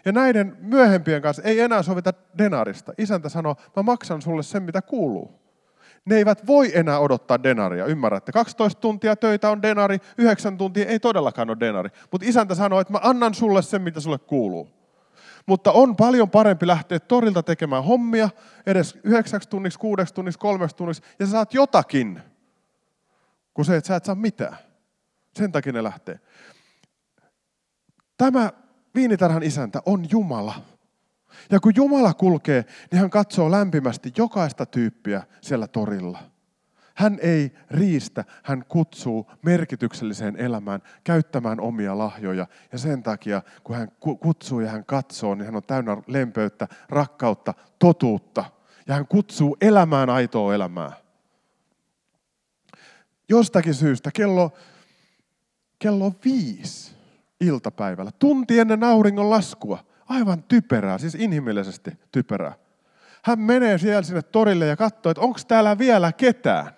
Ja 0.05 0.11
näiden 0.11 0.57
myöhempien 0.59 1.21
kanssa 1.21 1.43
ei 1.43 1.59
enää 1.59 1.83
sovita 1.83 2.13
denarista. 2.37 2.93
Isäntä 2.97 3.29
sanoo, 3.29 3.55
mä 3.75 3.83
maksan 3.83 4.21
sulle 4.21 4.43
sen, 4.43 4.63
mitä 4.63 4.81
kuuluu 4.81 5.44
ne 6.05 6.15
eivät 6.15 6.47
voi 6.47 6.71
enää 6.73 6.99
odottaa 6.99 7.43
denaria, 7.43 7.85
ymmärrätte? 7.85 8.31
12 8.31 8.81
tuntia 8.81 9.15
töitä 9.15 9.49
on 9.49 9.61
denari, 9.61 9.99
9 10.17 10.57
tuntia 10.57 10.85
ei 10.85 10.99
todellakaan 10.99 11.49
ole 11.49 11.59
denari. 11.59 11.89
Mutta 12.11 12.27
isäntä 12.27 12.55
sanoo, 12.55 12.79
että 12.79 12.93
mä 12.93 12.99
annan 13.03 13.33
sulle 13.33 13.61
sen, 13.61 13.81
mitä 13.81 13.99
sulle 13.99 14.17
kuuluu. 14.17 14.69
Mutta 15.45 15.71
on 15.71 15.95
paljon 15.95 16.29
parempi 16.29 16.67
lähteä 16.67 16.99
torilta 16.99 17.43
tekemään 17.43 17.83
hommia 17.83 18.29
edes 18.65 18.99
9 19.03 19.41
tunniksi, 19.49 19.79
6 19.79 20.13
tunniksi, 20.13 20.39
3 20.39 20.67
tunniksi, 20.67 21.03
ja 21.19 21.25
sä 21.25 21.31
saat 21.31 21.53
jotakin, 21.53 22.21
kuin 23.53 23.65
se, 23.65 23.75
että 23.75 23.87
sä 23.87 23.95
et 23.95 24.05
saa 24.05 24.15
mitään. 24.15 24.57
Sen 25.35 25.51
takia 25.51 25.73
ne 25.73 25.83
lähtee. 25.83 26.19
Tämä 28.17 28.51
viinitarhan 28.95 29.43
isäntä 29.43 29.81
on 29.85 30.05
Jumala. 30.11 30.55
Ja 31.51 31.59
kun 31.59 31.73
Jumala 31.75 32.13
kulkee, 32.13 32.65
niin 32.91 32.99
hän 32.99 33.09
katsoo 33.09 33.51
lämpimästi 33.51 34.13
jokaista 34.17 34.65
tyyppiä 34.65 35.23
siellä 35.41 35.67
torilla. 35.67 36.19
Hän 36.95 37.17
ei 37.21 37.51
riistä, 37.71 38.25
hän 38.43 38.65
kutsuu 38.67 39.31
merkitykselliseen 39.41 40.35
elämään, 40.35 40.81
käyttämään 41.03 41.59
omia 41.59 41.97
lahjoja. 41.97 42.47
Ja 42.71 42.77
sen 42.77 43.03
takia, 43.03 43.41
kun 43.63 43.75
hän 43.75 43.91
kutsuu 43.99 44.59
ja 44.59 44.69
hän 44.69 44.85
katsoo, 44.85 45.35
niin 45.35 45.45
hän 45.45 45.55
on 45.55 45.63
täynnä 45.63 45.97
lempöyttä, 46.07 46.67
rakkautta, 46.89 47.53
totuutta. 47.79 48.45
Ja 48.87 48.95
hän 48.95 49.07
kutsuu 49.07 49.57
elämään 49.61 50.09
aitoa 50.09 50.55
elämää. 50.55 50.91
Jostakin 53.29 53.73
syystä 53.73 54.11
kello, 54.11 54.53
kello 55.79 56.13
viisi 56.25 56.95
iltapäivällä, 57.41 58.11
tunti 58.19 58.59
ennen 58.59 58.83
auringon 58.83 59.29
laskua, 59.29 59.83
Aivan 60.05 60.43
typerää, 60.43 60.97
siis 60.97 61.15
inhimillisesti 61.15 61.91
typerää. 62.11 62.53
Hän 63.23 63.39
menee 63.39 63.77
siellä 63.77 64.01
sinne 64.01 64.21
torille 64.21 64.65
ja 64.65 64.75
katsoo, 64.75 65.09
että 65.09 65.21
onko 65.21 65.39
täällä 65.47 65.77
vielä 65.77 66.11
ketään. 66.11 66.71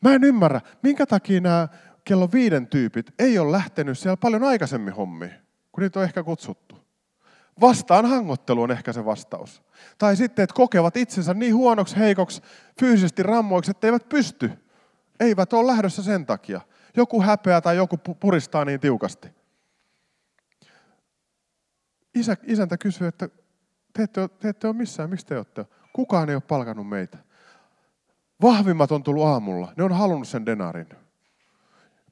Mä 0.00 0.14
en 0.14 0.24
ymmärrä, 0.24 0.60
minkä 0.82 1.06
takia 1.06 1.40
nämä 1.40 1.68
kello 2.04 2.28
viiden 2.32 2.66
tyypit 2.66 3.14
ei 3.18 3.38
ole 3.38 3.52
lähtenyt 3.52 3.98
siellä 3.98 4.16
paljon 4.16 4.44
aikaisemmin 4.44 4.94
hommiin, 4.94 5.34
kun 5.72 5.82
niitä 5.82 5.98
on 5.98 6.04
ehkä 6.04 6.22
kutsuttu. 6.22 6.78
Vastaan 7.60 8.06
hangottelu 8.06 8.62
on 8.62 8.70
ehkä 8.70 8.92
se 8.92 9.04
vastaus. 9.04 9.62
Tai 9.98 10.16
sitten, 10.16 10.42
että 10.42 10.54
kokevat 10.54 10.96
itsensä 10.96 11.34
niin 11.34 11.54
huonoksi, 11.54 11.96
heikoksi, 11.96 12.42
fyysisesti 12.80 13.22
rammoiksi, 13.22 13.70
että 13.70 13.86
eivät 13.86 14.08
pysty. 14.08 14.50
Eivät 15.20 15.52
ole 15.52 15.66
lähdössä 15.66 16.02
sen 16.02 16.26
takia. 16.26 16.60
Joku 16.96 17.22
häpeä 17.22 17.60
tai 17.60 17.76
joku 17.76 17.98
puristaa 17.98 18.64
niin 18.64 18.80
tiukasti 18.80 19.28
isä, 22.16 22.36
isäntä 22.42 22.78
kysyy, 22.78 23.06
että 23.06 23.28
te 23.92 24.02
ette, 24.02 24.20
ole, 24.20 24.28
te 24.28 24.48
ette 24.48 24.66
ole 24.66 24.76
missään, 24.76 25.10
mistä 25.10 25.28
te 25.28 25.36
olette? 25.36 25.66
Kukaan 25.92 26.28
ei 26.28 26.34
ole 26.34 26.42
palkannut 26.48 26.88
meitä. 26.88 27.18
Vahvimmat 28.42 28.92
on 28.92 29.02
tullut 29.02 29.24
aamulla, 29.24 29.72
ne 29.76 29.84
on 29.84 29.92
halunnut 29.92 30.28
sen 30.28 30.46
denarin. 30.46 30.88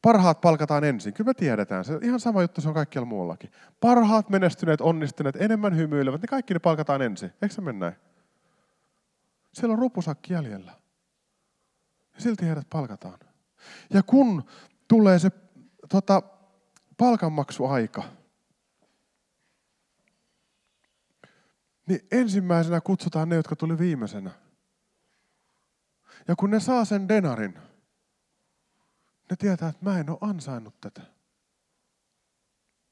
Parhaat 0.02 0.40
palkataan 0.40 0.84
ensin. 0.84 1.12
Kyllä 1.12 1.28
me 1.28 1.34
tiedetään. 1.34 1.84
Se 1.84 1.99
ihan 2.02 2.20
sama 2.20 2.42
juttu 2.42 2.61
se 2.61 2.68
on 2.68 2.75
kaikkialla 2.75 3.08
muuallakin. 3.08 3.50
Parhaat, 3.80 4.30
menestyneet, 4.30 4.80
onnistuneet, 4.80 5.37
enemmän 5.37 5.76
hymyilevät, 5.76 6.23
ne 6.23 6.26
kaikki 6.26 6.54
ne 6.54 6.58
palkataan 6.58 7.02
ensin. 7.02 7.32
Eikö 7.42 7.54
se 7.54 7.61
mene 7.61 7.78
näin? 7.78 7.94
Siellä 9.52 9.73
on 9.73 9.78
rupusakki 9.78 10.32
jäljellä. 10.32 10.73
Ja 12.14 12.20
silti 12.20 12.46
heidät 12.46 12.66
palkataan. 12.70 13.18
Ja 13.90 14.02
kun 14.02 14.44
tulee 14.88 15.18
se 15.18 15.30
tota, 15.88 16.23
palkanmaksuaika, 16.96 18.02
niin 21.87 22.07
ensimmäisenä 22.11 22.81
kutsutaan 22.81 23.29
ne, 23.29 23.37
jotka 23.37 23.57
tuli 23.57 23.79
viimeisenä. 23.79 24.31
Ja 26.29 26.37
kun 26.37 26.50
ne 26.50 26.61
saa 26.61 26.85
sen 26.85 27.09
denarin, 27.09 27.59
ne 29.31 29.37
tietää, 29.38 29.69
että 29.69 29.85
mä 29.85 29.99
en 29.99 30.11
ole 30.11 30.19
ansainnut 30.21 30.81
tätä. 30.81 31.00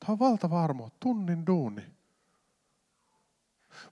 Tämä 0.01 0.13
on 0.13 0.19
valtava 0.19 0.65
armo, 0.65 0.91
tunnin 1.01 1.47
duuni. 1.47 1.83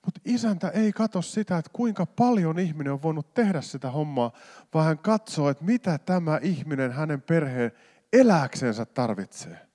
Mutta 0.04 0.20
isäntä 0.24 0.68
ei 0.68 0.92
katso 0.92 1.22
sitä, 1.22 1.58
että 1.58 1.70
kuinka 1.72 2.06
paljon 2.06 2.58
ihminen 2.58 2.92
on 2.92 3.02
voinut 3.02 3.34
tehdä 3.34 3.60
sitä 3.60 3.90
hommaa, 3.90 4.32
vaan 4.74 4.86
hän 4.86 4.98
katsoo, 4.98 5.50
että 5.50 5.64
mitä 5.64 5.98
tämä 5.98 6.38
ihminen 6.42 6.92
hänen 6.92 7.22
perheen 7.22 7.72
eläksensä 8.12 8.84
tarvitsee. 8.84 9.69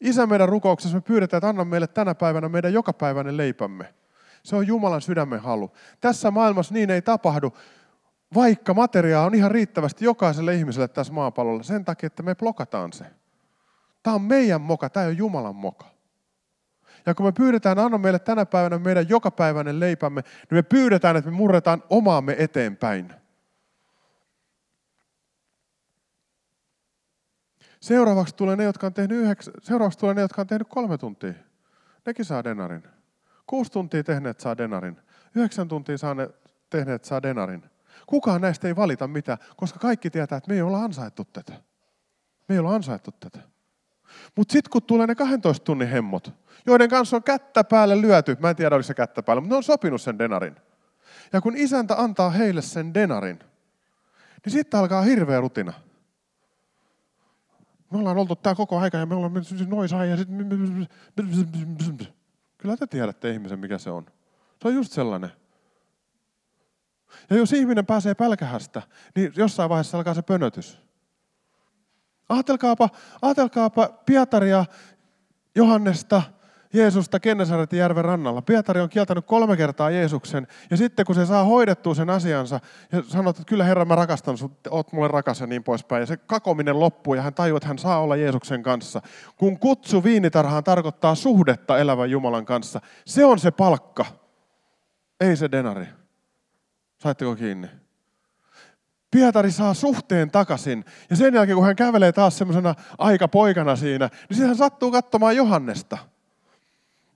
Isä 0.00 0.26
meidän 0.26 0.48
rukouksessa 0.48 0.96
me 0.96 1.00
pyydetään, 1.00 1.38
että 1.38 1.48
anna 1.48 1.64
meille 1.64 1.86
tänä 1.86 2.14
päivänä 2.14 2.48
meidän 2.48 2.72
jokapäiväinen 2.72 3.36
leipämme. 3.36 3.94
Se 4.42 4.56
on 4.56 4.66
Jumalan 4.66 5.00
sydämen 5.00 5.40
halu. 5.40 5.72
Tässä 6.00 6.30
maailmassa 6.30 6.74
niin 6.74 6.90
ei 6.90 7.02
tapahdu, 7.02 7.52
vaikka 8.34 8.74
materiaa 8.74 9.24
on 9.24 9.34
ihan 9.34 9.50
riittävästi 9.50 10.04
jokaiselle 10.04 10.54
ihmiselle 10.54 10.88
tässä 10.88 11.12
maapallolla 11.12 11.62
sen 11.62 11.84
takia, 11.84 12.06
että 12.06 12.22
me 12.22 12.34
blokataan 12.34 12.92
se. 12.92 13.04
Tämä 14.02 14.14
on 14.14 14.22
meidän 14.22 14.60
moka, 14.60 14.90
tämä 14.90 15.06
ole 15.06 15.12
Jumalan 15.12 15.56
moka. 15.56 15.86
Ja 17.06 17.14
kun 17.14 17.26
me 17.26 17.32
pyydetään, 17.32 17.78
anna 17.78 17.98
meille 17.98 18.18
tänä 18.18 18.46
päivänä 18.46 18.78
meidän 18.78 19.08
jokapäiväinen 19.08 19.80
leipämme, 19.80 20.20
niin 20.20 20.58
me 20.58 20.62
pyydetään, 20.62 21.16
että 21.16 21.30
me 21.30 21.36
murretaan 21.36 21.82
omaamme 21.90 22.36
eteenpäin. 22.38 23.12
Seuraavaksi 27.80 28.36
tulee 28.36 28.56
ne, 28.56 28.64
jotka 28.64 28.86
on 28.86 28.94
tehnyt, 28.94 29.18
yhdeksä, 29.18 29.50
seuraavaksi 29.62 29.98
tulee 29.98 30.14
ne, 30.14 30.20
jotka 30.20 30.40
on 30.40 30.46
tehnyt 30.46 30.68
kolme 30.68 30.98
tuntia. 30.98 31.32
Nekin 32.06 32.24
saa 32.24 32.44
denarin. 32.44 32.82
Kuusi 33.46 33.72
tuntia 33.72 34.04
tehneet 34.04 34.40
saa 34.40 34.56
denarin. 34.58 34.96
Yhdeksän 35.34 35.68
tuntia 35.68 35.98
saaneet, 35.98 36.30
tehneet 36.70 37.04
saa 37.04 37.22
denarin. 37.22 37.62
Kukaan 38.06 38.40
näistä 38.40 38.68
ei 38.68 38.76
valita 38.76 39.08
mitään, 39.08 39.38
koska 39.56 39.78
kaikki 39.78 40.10
tietää, 40.10 40.38
että 40.38 40.48
me 40.48 40.54
ei 40.54 40.62
olla 40.62 40.84
ansaittu 40.84 41.24
tätä. 41.24 41.52
Me 42.48 42.54
ei 42.54 42.58
olla 42.58 42.74
ansaittu 42.74 43.10
tätä. 43.20 43.38
Mutta 44.36 44.52
sitten 44.52 44.70
kun 44.70 44.82
tulee 44.82 45.06
ne 45.06 45.14
12 45.14 45.64
tunnin 45.64 45.88
hemmot, 45.88 46.32
joiden 46.66 46.88
kanssa 46.88 47.16
on 47.16 47.22
kättä 47.22 47.64
päälle 47.64 48.00
lyöty, 48.00 48.36
mä 48.40 48.50
en 48.50 48.56
tiedä 48.56 48.76
oliko 48.76 48.86
se 48.86 48.94
kättä 48.94 49.22
päälle, 49.22 49.40
mutta 49.40 49.52
ne 49.52 49.56
on 49.56 49.62
sopinut 49.62 50.02
sen 50.02 50.18
denarin. 50.18 50.56
Ja 51.32 51.40
kun 51.40 51.56
isäntä 51.56 51.94
antaa 51.96 52.30
heille 52.30 52.62
sen 52.62 52.94
denarin, 52.94 53.38
niin 54.44 54.52
sitten 54.52 54.80
alkaa 54.80 55.02
hirveä 55.02 55.40
rutina. 55.40 55.72
Me 57.90 57.98
ollaan 57.98 58.18
oltu 58.18 58.36
tää 58.36 58.54
koko 58.54 58.78
aika 58.78 58.98
ja 58.98 59.06
me 59.06 59.14
ollaan 59.14 59.32
noin 59.66 59.88
sai 59.88 60.10
ja 60.10 60.16
sitten... 60.16 60.88
Kyllä 62.58 62.76
te 62.76 62.86
tiedätte 62.86 63.30
ihmisen, 63.30 63.58
mikä 63.58 63.78
se 63.78 63.90
on. 63.90 64.06
Se 64.62 64.68
on 64.68 64.74
just 64.74 64.92
sellainen. 64.92 65.30
Ja 67.30 67.36
jos 67.36 67.52
ihminen 67.52 67.86
pääsee 67.86 68.14
pälkähästä, 68.14 68.82
niin 69.16 69.32
jossain 69.36 69.68
vaiheessa 69.68 69.98
alkaa 69.98 70.14
se 70.14 70.22
pönötys. 70.22 70.78
Ajatelkaapa, 72.28 72.88
ajatelkaapa 73.22 73.88
Pietaria, 74.06 74.64
Johannesta, 75.54 76.22
Jeesusta 76.72 77.20
Kennesaretin 77.20 77.78
järven 77.78 78.04
rannalla. 78.04 78.42
Pietari 78.42 78.80
on 78.80 78.88
kieltänyt 78.88 79.26
kolme 79.26 79.56
kertaa 79.56 79.90
Jeesuksen, 79.90 80.46
ja 80.70 80.76
sitten 80.76 81.06
kun 81.06 81.14
se 81.14 81.26
saa 81.26 81.44
hoidettua 81.44 81.94
sen 81.94 82.10
asiansa, 82.10 82.60
ja 82.92 83.02
sanoo, 83.02 83.30
että 83.30 83.42
kyllä 83.46 83.64
Herra, 83.64 83.84
mä 83.84 83.94
rakastan 83.94 84.38
sinut, 84.38 84.52
oot 84.70 84.92
mulle 84.92 85.08
rakas 85.08 85.40
ja 85.40 85.46
niin 85.46 85.64
poispäin, 85.64 86.00
ja 86.00 86.06
se 86.06 86.16
kakominen 86.16 86.80
loppuu, 86.80 87.14
ja 87.14 87.22
hän 87.22 87.34
tajuaa, 87.34 87.56
että 87.56 87.68
hän 87.68 87.78
saa 87.78 88.00
olla 88.00 88.16
Jeesuksen 88.16 88.62
kanssa. 88.62 89.02
Kun 89.36 89.58
kutsu 89.58 90.04
viinitarhaan 90.04 90.64
tarkoittaa 90.64 91.14
suhdetta 91.14 91.78
elävän 91.78 92.10
Jumalan 92.10 92.44
kanssa, 92.44 92.80
se 93.06 93.24
on 93.24 93.38
se 93.38 93.50
palkka, 93.50 94.04
ei 95.20 95.36
se 95.36 95.50
denari. 95.52 95.86
Saitteko 96.98 97.36
kiinni? 97.36 97.68
Pietari 99.10 99.50
saa 99.50 99.74
suhteen 99.74 100.30
takaisin. 100.30 100.84
Ja 101.10 101.16
sen 101.16 101.34
jälkeen, 101.34 101.56
kun 101.56 101.66
hän 101.66 101.76
kävelee 101.76 102.12
taas 102.12 102.38
semmoisena 102.38 102.74
aikapoikana 102.98 103.76
siinä, 103.76 104.06
niin 104.06 104.36
sitten 104.36 104.46
hän 104.46 104.56
sattuu 104.56 104.90
katsomaan 104.90 105.36
Johannesta. 105.36 105.98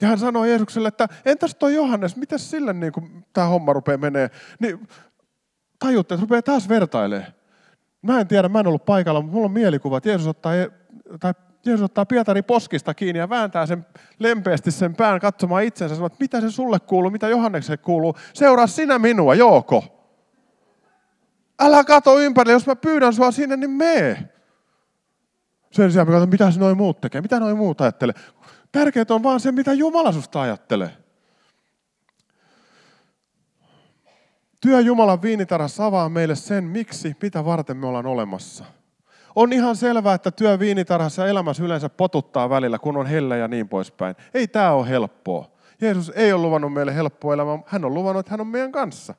Ja 0.01 0.09
hän 0.09 0.19
sanoo 0.19 0.45
Jeesukselle, 0.45 0.89
että 0.89 1.09
entäs 1.25 1.55
toi 1.55 1.75
Johannes, 1.75 2.17
miten 2.17 2.39
sille 2.39 2.73
niin 2.73 2.93
kuin 2.93 3.25
tämä 3.33 3.47
homma 3.47 3.73
rupeaa 3.73 3.99
menee? 3.99 4.31
Niin 4.61 4.89
tajutte, 5.79 6.15
että 6.15 6.23
rupeaa 6.23 6.43
taas 6.43 6.69
vertailemaan. 6.69 7.33
Mä 8.03 8.21
en 8.21 8.29
tiedä, 8.29 8.49
mä 8.49 8.61
en 8.61 8.67
ollut 8.67 8.85
paikalla, 8.85 9.21
mutta 9.21 9.35
mulla 9.35 9.47
on 9.47 9.53
mielikuva, 9.53 9.97
että 9.97 10.09
Jeesus 10.09 10.27
ottaa, 10.27 10.53
tai 11.21 11.35
Jeesus 11.67 11.85
ottaa 11.85 12.07
Pietari 12.07 12.43
poskista 12.43 12.95
kiinni 12.95 13.19
ja 13.19 13.29
vääntää 13.29 13.67
sen 13.67 13.87
lempeästi 14.19 14.71
sen 14.71 14.97
pään 14.97 15.21
katsomaan 15.21 15.65
itsensä 15.65 15.95
sanoo, 15.95 16.07
että 16.07 16.17
mitä 16.21 16.41
se 16.41 16.51
sulle 16.51 16.81
kuuluu, 16.81 17.11
mitä 17.11 17.29
Johannekselle 17.29 17.77
kuuluu. 17.77 18.17
Seuraa 18.35 18.67
sinä 18.67 18.99
minua, 18.99 19.35
jooko. 19.35 19.85
Älä 21.61 21.85
kato 21.85 22.19
ympärille, 22.19 22.53
jos 22.53 22.67
mä 22.67 22.77
pyydän 22.77 23.13
sua 23.13 23.31
sinne, 23.31 23.57
niin 23.57 23.71
mee. 23.71 24.35
Sen 25.71 25.93
sijaan 25.93 26.09
mä 26.09 26.13
katson, 26.13 26.29
mitä 26.29 26.51
se 26.51 26.61
noin 26.61 26.77
muut 26.77 27.01
tekee, 27.01 27.21
mitä 27.21 27.41
noin 27.41 27.57
muut 27.57 27.81
ajattelee. 27.81 28.15
Tärkeää 28.75 29.07
on 29.11 29.23
vaan 29.23 29.40
se, 29.40 29.52
mitä 29.52 29.73
Jumala 29.73 30.12
susta 30.12 30.43
ajattelee. 30.43 30.90
Työ 34.61 34.81
Jumalan 34.81 35.23
viinitarassa 35.23 35.87
avaa 35.87 36.09
meille 36.09 36.35
sen, 36.35 36.64
miksi, 36.64 37.16
mitä 37.23 37.45
varten 37.45 37.76
me 37.76 37.87
ollaan 37.87 38.07
olemassa. 38.07 38.64
On 39.35 39.52
ihan 39.52 39.76
selvää, 39.76 40.14
että 40.14 40.31
työ 40.31 40.59
viinitarhassa 40.59 41.26
elämässä 41.26 41.64
yleensä 41.64 41.88
potuttaa 41.88 42.50
välillä, 42.50 42.78
kun 42.78 42.97
on 42.97 43.07
hellä 43.07 43.37
ja 43.37 43.49
niin 43.49 43.69
poispäin. 43.69 44.16
Ei 44.35 44.49
tämä 44.49 44.71
ole 44.71 44.88
helppoa. 44.88 45.50
Jeesus 45.81 46.12
ei 46.14 46.33
ole 46.33 46.43
luvannut 46.43 46.73
meille 46.73 46.95
helppoa 46.95 47.35
elämää, 47.35 47.59
hän 47.66 47.85
on 47.85 47.95
luvannut, 47.95 48.21
että 48.21 48.31
hän 48.31 48.40
on 48.40 48.47
meidän 48.47 48.73
kanssa. 48.73 49.14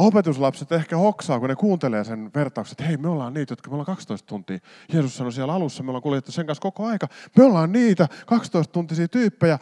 Opetuslapset 0.00 0.72
ehkä 0.72 0.96
hoksaa, 0.96 1.40
kun 1.40 1.48
ne 1.48 1.56
kuuntelee 1.56 2.04
sen 2.04 2.30
vertauksen, 2.34 2.72
että 2.72 2.84
hei, 2.84 2.96
me 2.96 3.08
ollaan 3.08 3.34
niitä, 3.34 3.52
jotka 3.52 3.70
me 3.70 3.74
ollaan 3.74 3.86
12 3.86 4.26
tuntia. 4.26 4.58
Jeesus 4.92 5.16
sanoi 5.16 5.32
siellä 5.32 5.54
alussa, 5.54 5.82
me 5.82 5.90
ollaan 5.90 6.02
kuljettu 6.02 6.32
sen 6.32 6.46
kanssa 6.46 6.62
koko 6.62 6.86
aika. 6.86 7.08
Me 7.36 7.44
ollaan 7.44 7.72
niitä 7.72 8.08
12-tuntisia 8.12 9.08
tyyppejä, 9.10 9.58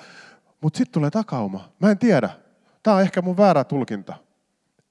mutta 0.61 0.77
sitten 0.77 0.93
tulee 0.93 1.11
takauma. 1.11 1.69
Mä 1.81 1.91
en 1.91 1.99
tiedä. 1.99 2.31
Tämä 2.83 2.97
on 2.97 3.03
ehkä 3.03 3.23
mun 3.23 3.37
väärä 3.37 3.65
tulkinta. 3.65 4.15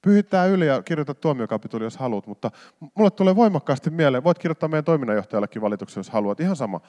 Pyhittää 0.02 0.46
yli 0.46 0.66
ja 0.66 0.82
kirjoita 0.82 1.14
tuomiokapituli, 1.14 1.84
jos 1.84 1.96
haluat, 1.96 2.26
mutta 2.26 2.50
mulle 2.94 3.10
tulee 3.10 3.36
voimakkaasti 3.36 3.90
mieleen, 3.90 4.24
voit 4.24 4.38
kirjoittaa 4.38 4.68
meidän 4.68 4.84
toiminnanjohtajallekin 4.84 5.62
valituksen, 5.62 6.00
jos 6.00 6.10
haluat, 6.10 6.40
ihan 6.40 6.56
sama. 6.56 6.80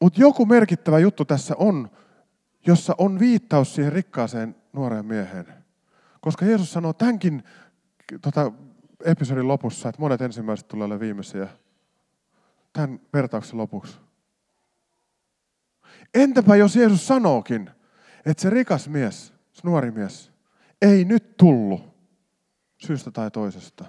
Mutta 0.00 0.20
joku 0.20 0.46
merkittävä 0.46 0.98
juttu 0.98 1.24
tässä 1.24 1.54
on, 1.58 1.90
jossa 2.66 2.94
on 2.98 3.18
viittaus 3.18 3.74
siihen 3.74 3.92
rikkaaseen 3.92 4.56
nuoreen 4.72 5.06
mieheen. 5.06 5.59
Koska 6.20 6.44
Jeesus 6.44 6.72
sanoo 6.72 6.92
tämänkin 6.92 7.42
tota, 8.22 8.52
episodin 9.04 9.48
lopussa, 9.48 9.88
että 9.88 10.00
monet 10.00 10.20
ensimmäiset 10.20 10.68
tulee 10.68 10.84
olemaan 10.84 11.00
viimeisiä. 11.00 11.48
Tämän 12.72 13.00
vertauksen 13.12 13.58
lopuksi. 13.58 13.98
Entäpä 16.14 16.56
jos 16.56 16.76
Jeesus 16.76 17.06
sanookin, 17.06 17.70
että 18.26 18.42
se 18.42 18.50
rikas 18.50 18.88
mies, 18.88 19.34
se 19.52 19.60
nuori 19.64 19.90
mies, 19.90 20.32
ei 20.82 21.04
nyt 21.04 21.36
tullut 21.36 21.90
syystä 22.78 23.10
tai 23.10 23.30
toisesta. 23.30 23.84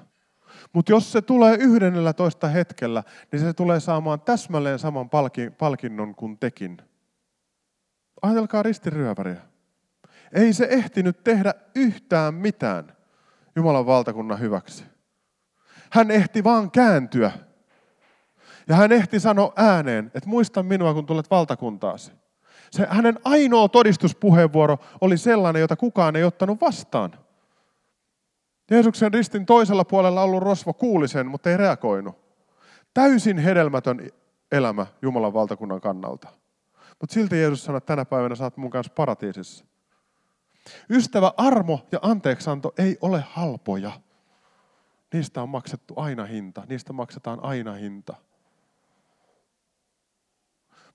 Mutta 0.74 0.92
jos 0.92 1.12
se 1.12 1.22
tulee 1.22 1.56
yhdennellä 1.56 2.14
toista 2.14 2.48
hetkellä, 2.48 3.04
niin 3.32 3.40
se 3.40 3.54
tulee 3.54 3.80
saamaan 3.80 4.22
täsmälleen 4.22 4.80
saman 4.80 5.10
palkinnon 5.58 6.16
kuin 6.16 6.38
tekin. 6.38 6.78
Ajatelkaa 8.22 8.64
ristiryöväriä. 8.64 9.42
Ei 10.34 10.54
se 10.54 10.68
ehtinyt 10.70 11.24
tehdä 11.24 11.54
yhtään 11.76 12.34
mitään 12.34 12.98
Jumalan 13.56 13.86
valtakunnan 13.86 14.40
hyväksi. 14.40 14.84
Hän 15.92 16.12
ehti 16.12 16.44
vaan 16.44 16.72
kääntyä. 16.72 17.32
Ja 18.68 18.76
hän 18.76 18.92
ehti 18.92 19.20
sanoa 19.20 19.54
ääneen, 19.56 20.12
että 20.16 20.30
muista 20.30 20.64
minua, 20.64 20.94
kun 20.94 21.06
tulet 21.06 21.32
valtakuntaasi. 21.32 22.12
Se, 22.72 22.88
hänen 22.90 23.20
ainoa 23.24 23.70
todistuspuheenvuoro 23.70 24.78
oli 25.02 25.18
sellainen, 25.18 25.60
jota 25.60 25.76
kukaan 25.76 26.16
ei 26.16 26.24
ottanut 26.24 26.62
vastaan. 26.62 27.12
Jeesuksen 28.72 29.14
ristin 29.14 29.46
toisella 29.46 29.86
puolella 29.86 30.22
ollut 30.22 30.44
rosvo 30.44 30.74
kuuli 30.74 31.08
sen, 31.08 31.28
mutta 31.28 31.50
ei 31.50 31.58
reagoinut. 31.58 32.16
Täysin 32.94 33.38
hedelmätön 33.38 34.10
elämä 34.52 34.86
Jumalan 35.02 35.34
valtakunnan 35.34 35.82
kannalta. 35.82 36.28
Mutta 37.00 37.14
silti 37.14 37.40
Jeesus 37.40 37.64
sanoi, 37.64 37.78
että 37.78 37.88
tänä 37.88 38.06
päivänä 38.06 38.36
saat 38.36 38.58
mun 38.58 38.70
kanssa 38.70 38.94
paratiisissa. 38.96 39.66
Ystävä, 40.90 41.34
armo 41.38 41.88
ja 41.92 42.00
anteeksanto 42.02 42.74
ei 42.78 42.98
ole 43.02 43.24
halpoja. 43.30 43.92
Niistä 45.14 45.42
on 45.42 45.50
maksettu 45.50 45.94
aina 45.98 46.26
hinta. 46.26 46.64
Niistä 46.70 46.94
maksetaan 46.94 47.44
aina 47.44 47.74
hinta. 47.74 48.16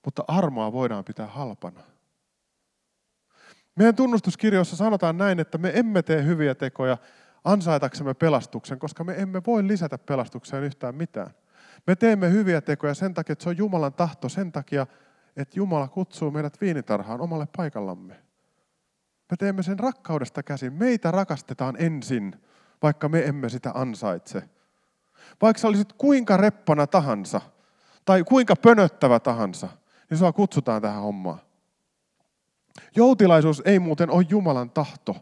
Mutta 0.05 0.23
armoa 0.27 0.71
voidaan 0.71 1.03
pitää 1.03 1.27
halpana. 1.27 1.81
Meidän 3.75 3.95
tunnustuskirjoissa 3.95 4.75
sanotaan 4.75 5.17
näin, 5.17 5.39
että 5.39 5.57
me 5.57 5.71
emme 5.75 6.01
tee 6.01 6.23
hyviä 6.23 6.55
tekoja 6.55 6.97
ansaitaksemme 7.43 8.13
pelastuksen, 8.13 8.79
koska 8.79 9.03
me 9.03 9.15
emme 9.17 9.41
voi 9.47 9.67
lisätä 9.67 9.97
pelastukseen 9.97 10.63
yhtään 10.63 10.95
mitään. 10.95 11.31
Me 11.87 11.95
teemme 11.95 12.31
hyviä 12.31 12.61
tekoja 12.61 12.93
sen 12.93 13.13
takia, 13.13 13.33
että 13.33 13.43
se 13.43 13.49
on 13.49 13.57
Jumalan 13.57 13.93
tahto, 13.93 14.29
sen 14.29 14.51
takia, 14.51 14.87
että 15.37 15.59
Jumala 15.59 15.87
kutsuu 15.87 16.31
meidät 16.31 16.61
viinitarhaan 16.61 17.21
omalle 17.21 17.47
paikallamme. 17.57 18.26
Me 19.31 19.37
teemme 19.37 19.63
sen 19.63 19.79
rakkaudesta 19.79 20.43
käsin. 20.43 20.73
Meitä 20.73 21.11
rakastetaan 21.11 21.75
ensin, 21.79 22.41
vaikka 22.81 23.09
me 23.09 23.25
emme 23.25 23.49
sitä 23.49 23.71
ansaitse. 23.75 24.49
Vaikka 25.41 25.61
sä 25.61 25.67
olisit 25.67 25.93
kuinka 25.93 26.37
reppana 26.37 26.87
tahansa, 26.87 27.41
tai 28.05 28.23
kuinka 28.23 28.55
pönöttävä 28.55 29.19
tahansa, 29.19 29.69
niin 30.09 30.17
sua 30.17 30.33
kutsutaan 30.33 30.81
tähän 30.81 31.01
hommaan. 31.01 31.39
Joutilaisuus 32.95 33.61
ei 33.65 33.79
muuten 33.79 34.09
ole 34.09 34.25
Jumalan 34.29 34.69
tahto. 34.69 35.15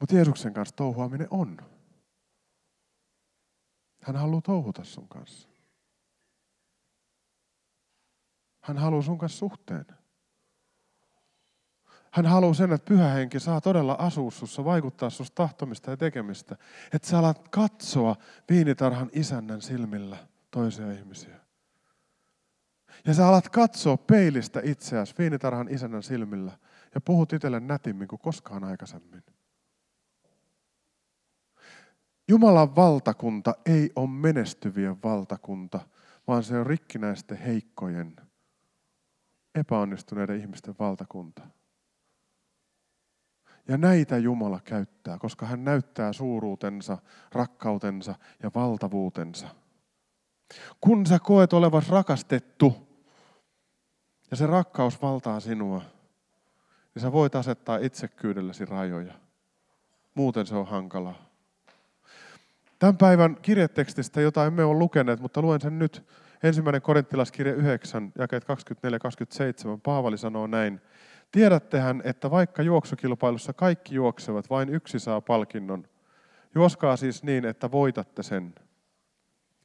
Mutta 0.00 0.14
Jeesuksen 0.14 0.54
kanssa 0.54 0.76
touhuaminen 0.76 1.28
on. 1.30 1.56
Hän 4.02 4.16
haluaa 4.16 4.40
touhuta 4.40 4.84
sun 4.84 5.08
kanssa. 5.08 5.48
Hän 8.60 8.78
haluaa 8.78 9.02
sun 9.02 9.18
kanssa 9.18 9.38
suhteen. 9.38 9.86
Hän 12.16 12.26
haluaa 12.26 12.54
sen, 12.54 12.72
että 12.72 12.88
pyhä 12.88 13.08
henki 13.08 13.40
saa 13.40 13.60
todella 13.60 13.96
asua 13.98 14.30
sussa, 14.30 14.64
vaikuttaa 14.64 15.10
susta 15.10 15.34
tahtomista 15.34 15.90
ja 15.90 15.96
tekemistä. 15.96 16.56
Että 16.92 17.08
sä 17.08 17.18
alat 17.18 17.48
katsoa 17.48 18.16
viinitarhan 18.50 19.10
isännän 19.12 19.62
silmillä 19.62 20.16
toisia 20.50 20.92
ihmisiä. 20.92 21.40
Ja 23.06 23.14
sä 23.14 23.28
alat 23.28 23.48
katsoa 23.48 23.96
peilistä 23.96 24.60
itseäsi 24.64 25.14
viinitarhan 25.18 25.68
isännän 25.68 26.02
silmillä 26.02 26.52
ja 26.94 27.00
puhut 27.00 27.32
itselle 27.32 27.60
nätimmin 27.60 28.08
kuin 28.08 28.20
koskaan 28.20 28.64
aikaisemmin. 28.64 29.22
Jumalan 32.28 32.76
valtakunta 32.76 33.54
ei 33.66 33.90
ole 33.96 34.10
menestyvien 34.10 35.02
valtakunta, 35.02 35.80
vaan 36.26 36.42
se 36.42 36.58
on 36.58 36.66
rikkinäisten 36.66 37.38
heikkojen, 37.38 38.16
epäonnistuneiden 39.54 40.40
ihmisten 40.40 40.74
valtakunta. 40.78 41.42
Ja 43.68 43.78
näitä 43.78 44.18
Jumala 44.18 44.60
käyttää, 44.64 45.18
koska 45.18 45.46
hän 45.46 45.64
näyttää 45.64 46.12
suuruutensa, 46.12 46.98
rakkautensa 47.32 48.14
ja 48.42 48.50
valtavuutensa. 48.54 49.48
Kun 50.80 51.06
sä 51.06 51.18
koet 51.18 51.52
olevas 51.52 51.88
rakastettu 51.88 52.88
ja 54.30 54.36
se 54.36 54.46
rakkaus 54.46 55.02
valtaa 55.02 55.40
sinua, 55.40 55.82
niin 56.94 57.02
sä 57.02 57.12
voit 57.12 57.34
asettaa 57.34 57.78
itsekyydelläsi 57.78 58.64
rajoja. 58.64 59.14
Muuten 60.14 60.46
se 60.46 60.54
on 60.54 60.66
hankalaa. 60.66 61.26
Tämän 62.78 62.96
päivän 62.96 63.36
kirjetekstistä, 63.42 64.20
jota 64.20 64.46
emme 64.46 64.64
ole 64.64 64.78
lukeneet, 64.78 65.20
mutta 65.20 65.42
luen 65.42 65.60
sen 65.60 65.78
nyt. 65.78 66.06
Ensimmäinen 66.42 66.82
korinttilaskirja 66.82 67.54
9, 67.54 68.12
jakeet 68.18 68.44
24-27. 68.44 68.46
Paavali 69.82 70.18
sanoo 70.18 70.46
näin. 70.46 70.80
Tiedättehän, 71.36 72.02
että 72.04 72.30
vaikka 72.30 72.62
juoksukilpailussa 72.62 73.52
kaikki 73.52 73.94
juoksevat, 73.94 74.50
vain 74.50 74.68
yksi 74.68 74.98
saa 74.98 75.20
palkinnon. 75.20 75.84
Juoskaa 76.54 76.96
siis 76.96 77.22
niin, 77.22 77.44
että 77.44 77.70
voitatte 77.70 78.22
sen. 78.22 78.54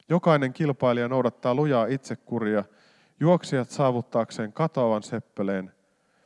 Jokainen 0.08 0.52
kilpailija 0.52 1.08
noudattaa 1.08 1.54
lujaa 1.54 1.86
itsekuria, 1.86 2.64
juoksijat 3.20 3.70
saavuttaakseen 3.70 4.52
katoavan 4.52 5.02
seppeleen, 5.02 5.72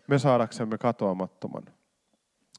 me 0.07 0.19
saadaksemme 0.19 0.79
katoamattoman. 0.79 1.63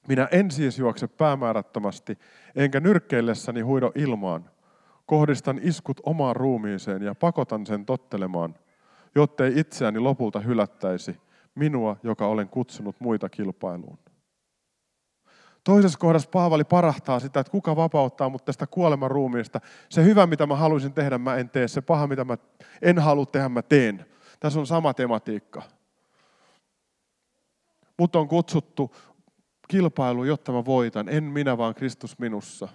Minä 0.07 0.27
en 0.31 0.51
siis 0.51 0.79
juokse 0.79 1.07
päämäärättömästi, 1.07 2.17
enkä 2.55 2.79
nyrkkeillessäni 2.79 3.61
huido 3.61 3.91
ilmaan. 3.95 4.49
Kohdistan 5.05 5.59
iskut 5.63 6.01
omaan 6.03 6.35
ruumiiseen 6.35 7.01
ja 7.03 7.15
pakotan 7.15 7.65
sen 7.65 7.85
tottelemaan, 7.85 8.55
jottei 9.15 9.59
itseäni 9.59 9.99
lopulta 9.99 10.39
hylättäisi, 10.39 11.26
minua, 11.57 11.97
joka 12.03 12.27
olen 12.27 12.49
kutsunut 12.49 12.95
muita 12.99 13.29
kilpailuun. 13.29 13.99
Toisessa 15.63 15.99
kohdassa 15.99 16.29
Paavali 16.29 16.63
parahtaa 16.63 17.19
sitä, 17.19 17.39
että 17.39 17.51
kuka 17.51 17.75
vapauttaa 17.75 18.29
mut 18.29 18.45
tästä 18.45 18.67
kuoleman 18.67 19.11
ruumiista. 19.11 19.61
Se 19.89 20.03
hyvä, 20.03 20.27
mitä 20.27 20.45
mä 20.45 20.55
haluaisin 20.55 20.93
tehdä, 20.93 21.17
mä 21.17 21.35
en 21.35 21.49
tee. 21.49 21.67
Se 21.67 21.81
paha, 21.81 22.07
mitä 22.07 22.25
mä 22.25 22.37
en 22.81 22.99
halua 22.99 23.25
tehdä, 23.25 23.49
mä 23.49 23.61
teen. 23.61 24.05
Tässä 24.39 24.59
on 24.59 24.67
sama 24.67 24.93
tematiikka. 24.93 25.61
Mut 27.97 28.15
on 28.15 28.27
kutsuttu 28.27 28.95
kilpailu, 29.67 30.23
jotta 30.23 30.51
mä 30.51 30.65
voitan. 30.65 31.09
En 31.09 31.23
minä, 31.23 31.57
vaan 31.57 31.75
Kristus 31.75 32.19
minussa. 32.19 32.67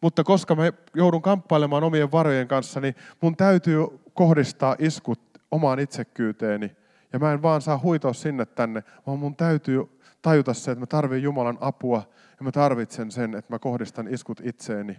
Mutta 0.00 0.24
koska 0.24 0.54
mä 0.54 0.72
joudun 0.94 1.22
kamppailemaan 1.22 1.84
omien 1.84 2.12
varojen 2.12 2.48
kanssa, 2.48 2.80
niin 2.80 2.94
mun 3.20 3.36
täytyy 3.36 3.86
kohdistaa 4.14 4.76
iskut 4.78 5.20
omaan 5.50 5.78
itsekyyteeni. 5.78 6.81
Ja 7.12 7.18
mä 7.18 7.32
en 7.32 7.42
vaan 7.42 7.62
saa 7.62 7.78
huitoa 7.82 8.12
sinne 8.12 8.46
tänne, 8.46 8.82
vaan 9.06 9.18
mun 9.18 9.36
täytyy 9.36 10.00
tajuta 10.22 10.54
se, 10.54 10.70
että 10.70 10.80
mä 10.80 10.86
tarvitsen 10.86 11.22
Jumalan 11.22 11.58
apua 11.60 12.02
ja 12.38 12.44
mä 12.44 12.52
tarvitsen 12.52 13.10
sen, 13.10 13.34
että 13.34 13.54
mä 13.54 13.58
kohdistan 13.58 14.08
iskut 14.08 14.40
itseeni 14.44 14.98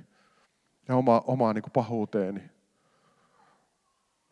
ja 0.87 0.95
oma, 0.95 1.23
omaa 1.27 1.53
niin 1.53 1.61
kuin 1.61 1.71
pahuuteeni. 1.71 2.43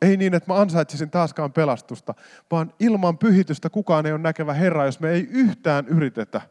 Ei 0.01 0.17
niin, 0.17 0.33
että 0.33 0.53
mä 0.53 0.59
ansaitsisin 0.59 1.09
taaskaan 1.09 1.53
pelastusta, 1.53 2.13
vaan 2.51 2.73
ilman 2.79 3.17
pyhitystä 3.17 3.69
kukaan 3.69 4.05
ei 4.05 4.11
ole 4.11 4.21
näkevä 4.21 4.53
Herra, 4.53 4.85
jos 4.85 4.99
me 4.99 5.09
ei 5.09 5.27
yhtään 5.31 5.87
yritetä 5.87 6.41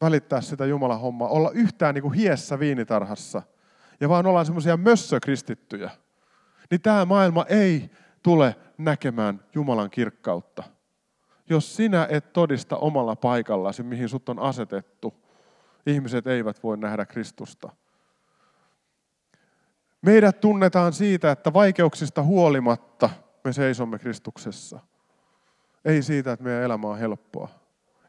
välittää 0.00 0.40
sitä 0.40 0.66
Jumalan 0.66 1.00
hommaa, 1.00 1.28
olla 1.28 1.50
yhtään 1.50 1.94
niin 1.94 2.02
kuin 2.02 2.14
hiessä 2.14 2.58
viinitarhassa 2.58 3.42
ja 4.00 4.08
vaan 4.08 4.26
ollaan 4.26 4.46
semmoisia 4.46 4.76
mössökristittyjä, 4.76 5.90
niin 6.70 6.80
tämä 6.80 7.04
maailma 7.04 7.44
ei 7.48 7.90
tule 8.26 8.56
näkemään 8.78 9.40
Jumalan 9.54 9.90
kirkkautta. 9.90 10.62
Jos 11.50 11.76
sinä 11.76 12.06
et 12.10 12.32
todista 12.32 12.76
omalla 12.76 13.16
paikallasi, 13.16 13.82
mihin 13.82 14.08
sut 14.08 14.28
on 14.28 14.38
asetettu, 14.38 15.14
ihmiset 15.86 16.26
eivät 16.26 16.62
voi 16.62 16.76
nähdä 16.76 17.06
Kristusta. 17.06 17.70
Meidät 20.02 20.40
tunnetaan 20.40 20.92
siitä, 20.92 21.30
että 21.30 21.52
vaikeuksista 21.52 22.22
huolimatta 22.22 23.10
me 23.44 23.52
seisomme 23.52 23.98
Kristuksessa. 23.98 24.80
Ei 25.84 26.02
siitä, 26.02 26.32
että 26.32 26.44
meidän 26.44 26.62
elämä 26.62 26.88
on 26.88 26.98
helppoa. 26.98 27.48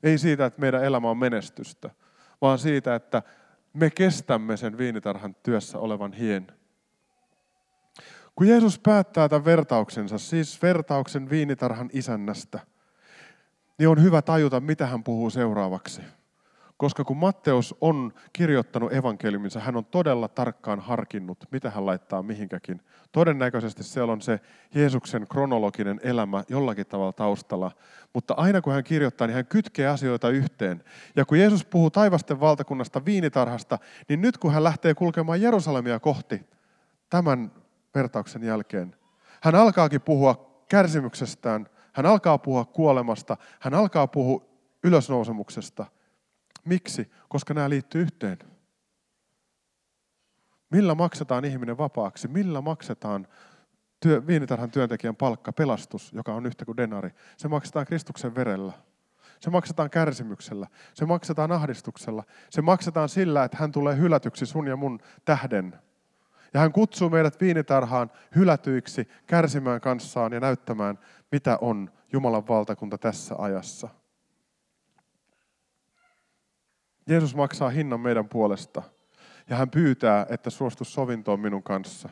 Ei 0.04 0.18
siitä, 0.18 0.46
että 0.46 0.62
meidän 0.62 0.84
elämä 0.84 1.10
on 1.10 1.18
menestystä, 1.18 1.90
vaan 2.42 2.60
siitä, 2.60 2.96
että 2.96 3.22
me 3.74 3.90
kestämme 3.90 4.58
sen 4.58 4.78
viinitarhan 4.78 5.36
työssä 5.44 5.80
olevan 5.80 6.14
hien. 6.14 6.48
Kun 8.38 8.48
Jeesus 8.48 8.80
päättää 8.80 9.30
tämän 9.30 9.46
vertauksensa, 9.46 10.18
siis 10.18 10.62
vertauksen 10.62 11.30
viinitarhan 11.30 11.90
isännästä, 11.94 12.60
niin 13.78 13.90
on 13.90 14.04
hyvä 14.04 14.22
tajuta, 14.22 14.60
mitä 14.60 14.88
hän 14.88 15.04
puhuu 15.04 15.30
seuraavaksi. 15.30 16.02
Koska 16.78 17.04
kun 17.04 17.18
Matteus 17.18 17.76
on 17.82 18.14
kirjoittanut 18.34 18.94
evankeliuminsa, 18.94 19.60
hän 19.60 19.76
on 19.76 19.86
todella 19.86 20.28
tarkkaan 20.28 20.80
harkinnut, 20.80 21.38
mitä 21.52 21.70
hän 21.70 21.86
laittaa 21.86 22.24
mihinkäkin. 22.24 22.82
Todennäköisesti 23.12 23.84
siellä 23.84 24.14
on 24.14 24.22
se 24.22 24.40
Jeesuksen 24.76 25.28
kronologinen 25.28 26.00
elämä 26.04 26.44
jollakin 26.50 26.88
tavalla 26.88 27.14
taustalla. 27.14 27.72
Mutta 28.14 28.34
aina 28.38 28.62
kun 28.62 28.74
hän 28.74 28.84
kirjoittaa, 28.84 29.28
niin 29.28 29.36
hän 29.36 29.46
kytkee 29.46 29.88
asioita 29.88 30.30
yhteen. 30.30 30.84
Ja 31.16 31.26
kun 31.26 31.40
Jeesus 31.40 31.66
puhuu 31.66 31.90
taivasten 31.90 32.40
valtakunnasta 32.40 33.06
viinitarhasta, 33.06 33.80
niin 34.10 34.22
nyt 34.22 34.38
kun 34.38 34.54
hän 34.54 34.64
lähtee 34.64 34.94
kulkemaan 34.94 35.42
Jerusalemia 35.42 36.00
kohti 36.00 36.46
tämän 37.10 37.52
vertauksen 37.98 38.44
jälkeen, 38.44 38.96
hän 39.42 39.56
alkaakin 39.56 40.02
puhua 40.02 40.64
kärsimyksestään, 40.70 41.68
hän 41.94 42.06
alkaa 42.06 42.38
puhua 42.38 42.66
kuolemasta, 42.66 43.38
hän 43.60 43.74
alkaa 43.74 44.08
puhua 44.08 44.46
ylösnousemuksesta– 44.84 45.86
Miksi? 46.68 47.12
Koska 47.30 47.54
nämä 47.54 47.70
liittyy 47.70 48.02
yhteen. 48.02 48.38
Millä 50.70 50.96
maksetaan 50.96 51.46
ihminen 51.46 51.78
vapaaksi? 51.78 52.28
Millä 52.28 52.62
maksetaan 52.62 53.28
työ, 54.00 54.28
viinitarhan 54.28 54.72
työntekijän 54.72 55.16
palkka, 55.16 55.54
pelastus, 55.54 56.14
joka 56.14 56.34
on 56.34 56.46
yhtä 56.46 56.66
kuin 56.66 56.78
denari? 56.78 57.10
Se 57.38 57.48
maksetaan 57.48 57.86
Kristuksen 57.86 58.36
verellä. 58.36 58.74
Se 59.40 59.50
maksetaan 59.50 59.90
kärsimyksellä. 59.90 60.68
Se 60.94 61.06
maksetaan 61.06 61.52
ahdistuksella. 61.52 62.24
Se 62.50 62.62
maksetaan 62.62 63.10
sillä, 63.10 63.44
että 63.44 63.58
hän 63.58 63.72
tulee 63.72 63.98
hylätyksi 63.98 64.46
sun 64.46 64.68
ja 64.68 64.76
mun 64.76 65.00
tähden. 65.26 65.80
Ja 66.54 66.60
hän 66.60 66.72
kutsuu 66.72 67.10
meidät 67.10 67.42
viinitarhaan 67.42 68.12
hylätyiksi, 68.36 69.08
kärsimään 69.28 69.82
kanssaan 69.82 70.34
ja 70.34 70.40
näyttämään, 70.40 71.00
mitä 71.32 71.58
on 71.62 71.92
Jumalan 72.14 72.48
valtakunta 72.48 72.98
tässä 72.98 73.36
ajassa. 73.38 73.90
Jeesus 77.08 77.36
maksaa 77.36 77.70
hinnan 77.70 78.00
meidän 78.00 78.30
puolesta. 78.30 78.82
Ja 79.50 79.56
hän 79.56 79.70
pyytää, 79.70 80.26
että 80.30 80.50
suostu 80.50 80.84
sovintoon 80.84 81.40
minun 81.40 81.64
kanssa. 81.64 82.10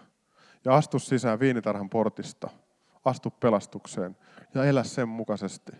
Ja 0.65 0.75
astu 0.75 0.99
sisään 0.99 1.39
viinitarhan 1.39 1.89
portista. 1.89 2.49
Astu 3.05 3.31
pelastukseen 3.31 4.17
ja 4.53 4.63
elä 4.63 4.83
sen 4.83 5.09
mukaisesti. 5.09 5.71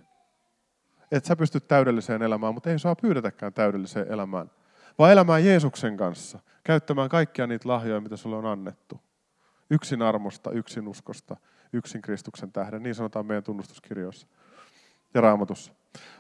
Et 1.12 1.26
sä 1.26 1.36
pysty 1.36 1.60
täydelliseen 1.60 2.22
elämään, 2.22 2.54
mutta 2.54 2.70
ei 2.70 2.80
saa 2.80 2.96
pyydetäkään 2.96 3.54
täydelliseen 3.54 4.12
elämään. 4.12 4.52
Vaan 5.00 5.12
elämään 5.12 5.46
Jeesuksen 5.46 5.98
kanssa. 5.98 6.40
Käyttämään 6.66 7.10
kaikkia 7.10 7.48
niitä 7.48 7.70
lahjoja, 7.70 8.02
mitä 8.02 8.18
sulle 8.18 8.36
on 8.36 8.46
annettu. 8.46 9.02
Yksin 9.70 10.02
armosta, 10.02 10.52
yksin 10.52 10.88
uskosta, 10.88 11.38
yksin 11.74 12.02
Kristuksen 12.02 12.52
tähden. 12.52 12.84
Niin 12.84 12.96
sanotaan 12.96 13.26
meidän 13.26 13.44
tunnustuskirjoissa 13.44 14.28
ja 15.14 15.22
raamatussa. 15.22 15.74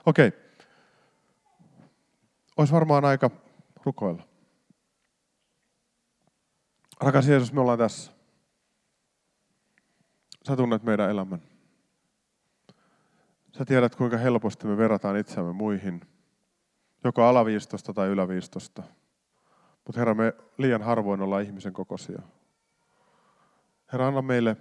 Okei. 0.05 0.31
Olisi 2.57 2.73
varmaan 2.73 3.05
aika 3.05 3.29
rukoilla. 3.85 4.23
Rakas 7.01 7.27
Jeesus, 7.27 7.53
me 7.53 7.61
ollaan 7.61 7.79
tässä. 7.79 8.11
Sä 10.47 10.55
tunnet 10.55 10.83
meidän 10.83 11.09
elämän. 11.09 11.41
Sä 13.57 13.65
tiedät, 13.65 13.95
kuinka 13.95 14.17
helposti 14.17 14.67
me 14.67 14.77
verrataan 14.77 15.17
itseämme 15.17 15.53
muihin, 15.53 16.01
joko 17.03 17.23
alaviistosta 17.23 17.93
tai 17.93 18.07
yläviistosta. 18.07 18.83
Mutta 19.85 20.01
Herra, 20.01 20.13
me 20.13 20.33
liian 20.57 20.81
harvoin 20.81 21.21
ollaan 21.21 21.43
ihmisen 21.43 21.73
kokoisia. 21.73 22.21
Herra, 23.91 24.07
anna 24.07 24.21
meille 24.21 24.57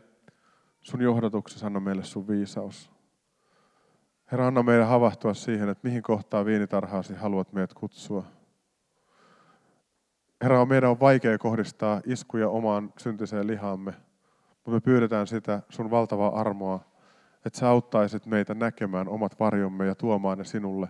sun 0.82 1.02
johdatuksesi, 1.02 1.66
anna 1.66 1.80
meille 1.80 2.04
sun 2.04 2.28
viisaus. 2.28 2.90
Herra, 4.32 4.46
anna 4.46 4.62
meidän 4.62 4.88
havahtua 4.88 5.34
siihen, 5.34 5.68
että 5.68 5.88
mihin 5.88 6.02
kohtaa 6.02 6.44
viinitarhaasi 6.44 7.14
haluat 7.14 7.52
meidät 7.52 7.74
kutsua. 7.74 8.24
Herra, 10.42 10.66
meidän 10.66 10.90
on 10.90 11.00
vaikea 11.00 11.38
kohdistaa 11.38 12.00
iskuja 12.06 12.48
omaan 12.48 12.92
syntiseen 12.98 13.46
lihaamme, 13.46 13.94
mutta 14.48 14.70
me 14.70 14.80
pyydetään 14.80 15.26
sitä 15.26 15.62
sun 15.68 15.90
valtavaa 15.90 16.40
armoa, 16.40 16.80
että 17.46 17.58
sä 17.58 17.68
auttaisit 17.68 18.26
meitä 18.26 18.54
näkemään 18.54 19.08
omat 19.08 19.40
varjomme 19.40 19.86
ja 19.86 19.94
tuomaan 19.94 20.38
ne 20.38 20.44
sinulle, 20.44 20.86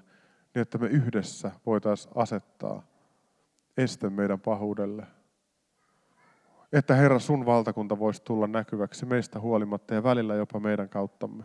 niin 0.55 0.63
että 0.63 0.79
me 0.79 0.87
yhdessä 0.87 1.51
voitaisiin 1.67 2.13
asettaa 2.17 2.83
este 3.77 4.11
meidän 4.11 4.41
pahuudelle. 4.41 5.07
Että 6.73 6.95
Herra, 6.95 7.19
sun 7.19 7.47
valtakunta 7.47 7.99
voisi 7.99 8.23
tulla 8.23 8.47
näkyväksi 8.47 9.07
meistä 9.07 9.41
huolimatta 9.41 9.95
ja 9.95 10.03
välillä 10.03 10.35
jopa 10.35 10.61
meidän 10.61 10.89
kauttamme. 10.89 11.45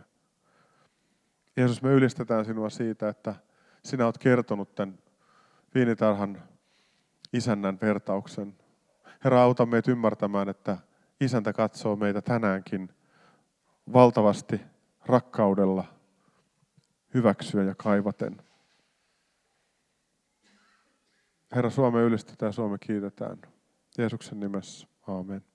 Jeesus, 1.56 1.82
me 1.82 1.92
ylistetään 1.92 2.44
sinua 2.44 2.70
siitä, 2.70 3.08
että 3.08 3.34
sinä 3.84 4.04
olet 4.04 4.18
kertonut 4.18 4.74
tämän 4.74 4.98
viinitarhan 5.74 6.42
isännän 7.32 7.78
vertauksen. 7.82 8.56
Herra, 9.24 9.42
auta 9.42 9.66
meitä 9.66 9.90
ymmärtämään, 9.90 10.48
että 10.48 10.78
isäntä 11.20 11.52
katsoo 11.52 11.96
meitä 11.96 12.22
tänäänkin 12.22 12.88
valtavasti 13.92 14.60
rakkaudella 15.06 15.84
hyväksyä 17.14 17.62
ja 17.62 17.74
kaivaten. 17.74 18.42
Herra, 21.54 21.70
Suome 21.70 22.02
ylistetään 22.02 22.52
Suome 22.52 22.78
kiitetään. 22.80 23.38
Jeesuksen 23.98 24.40
nimessä. 24.40 24.86
Amen. 25.06 25.49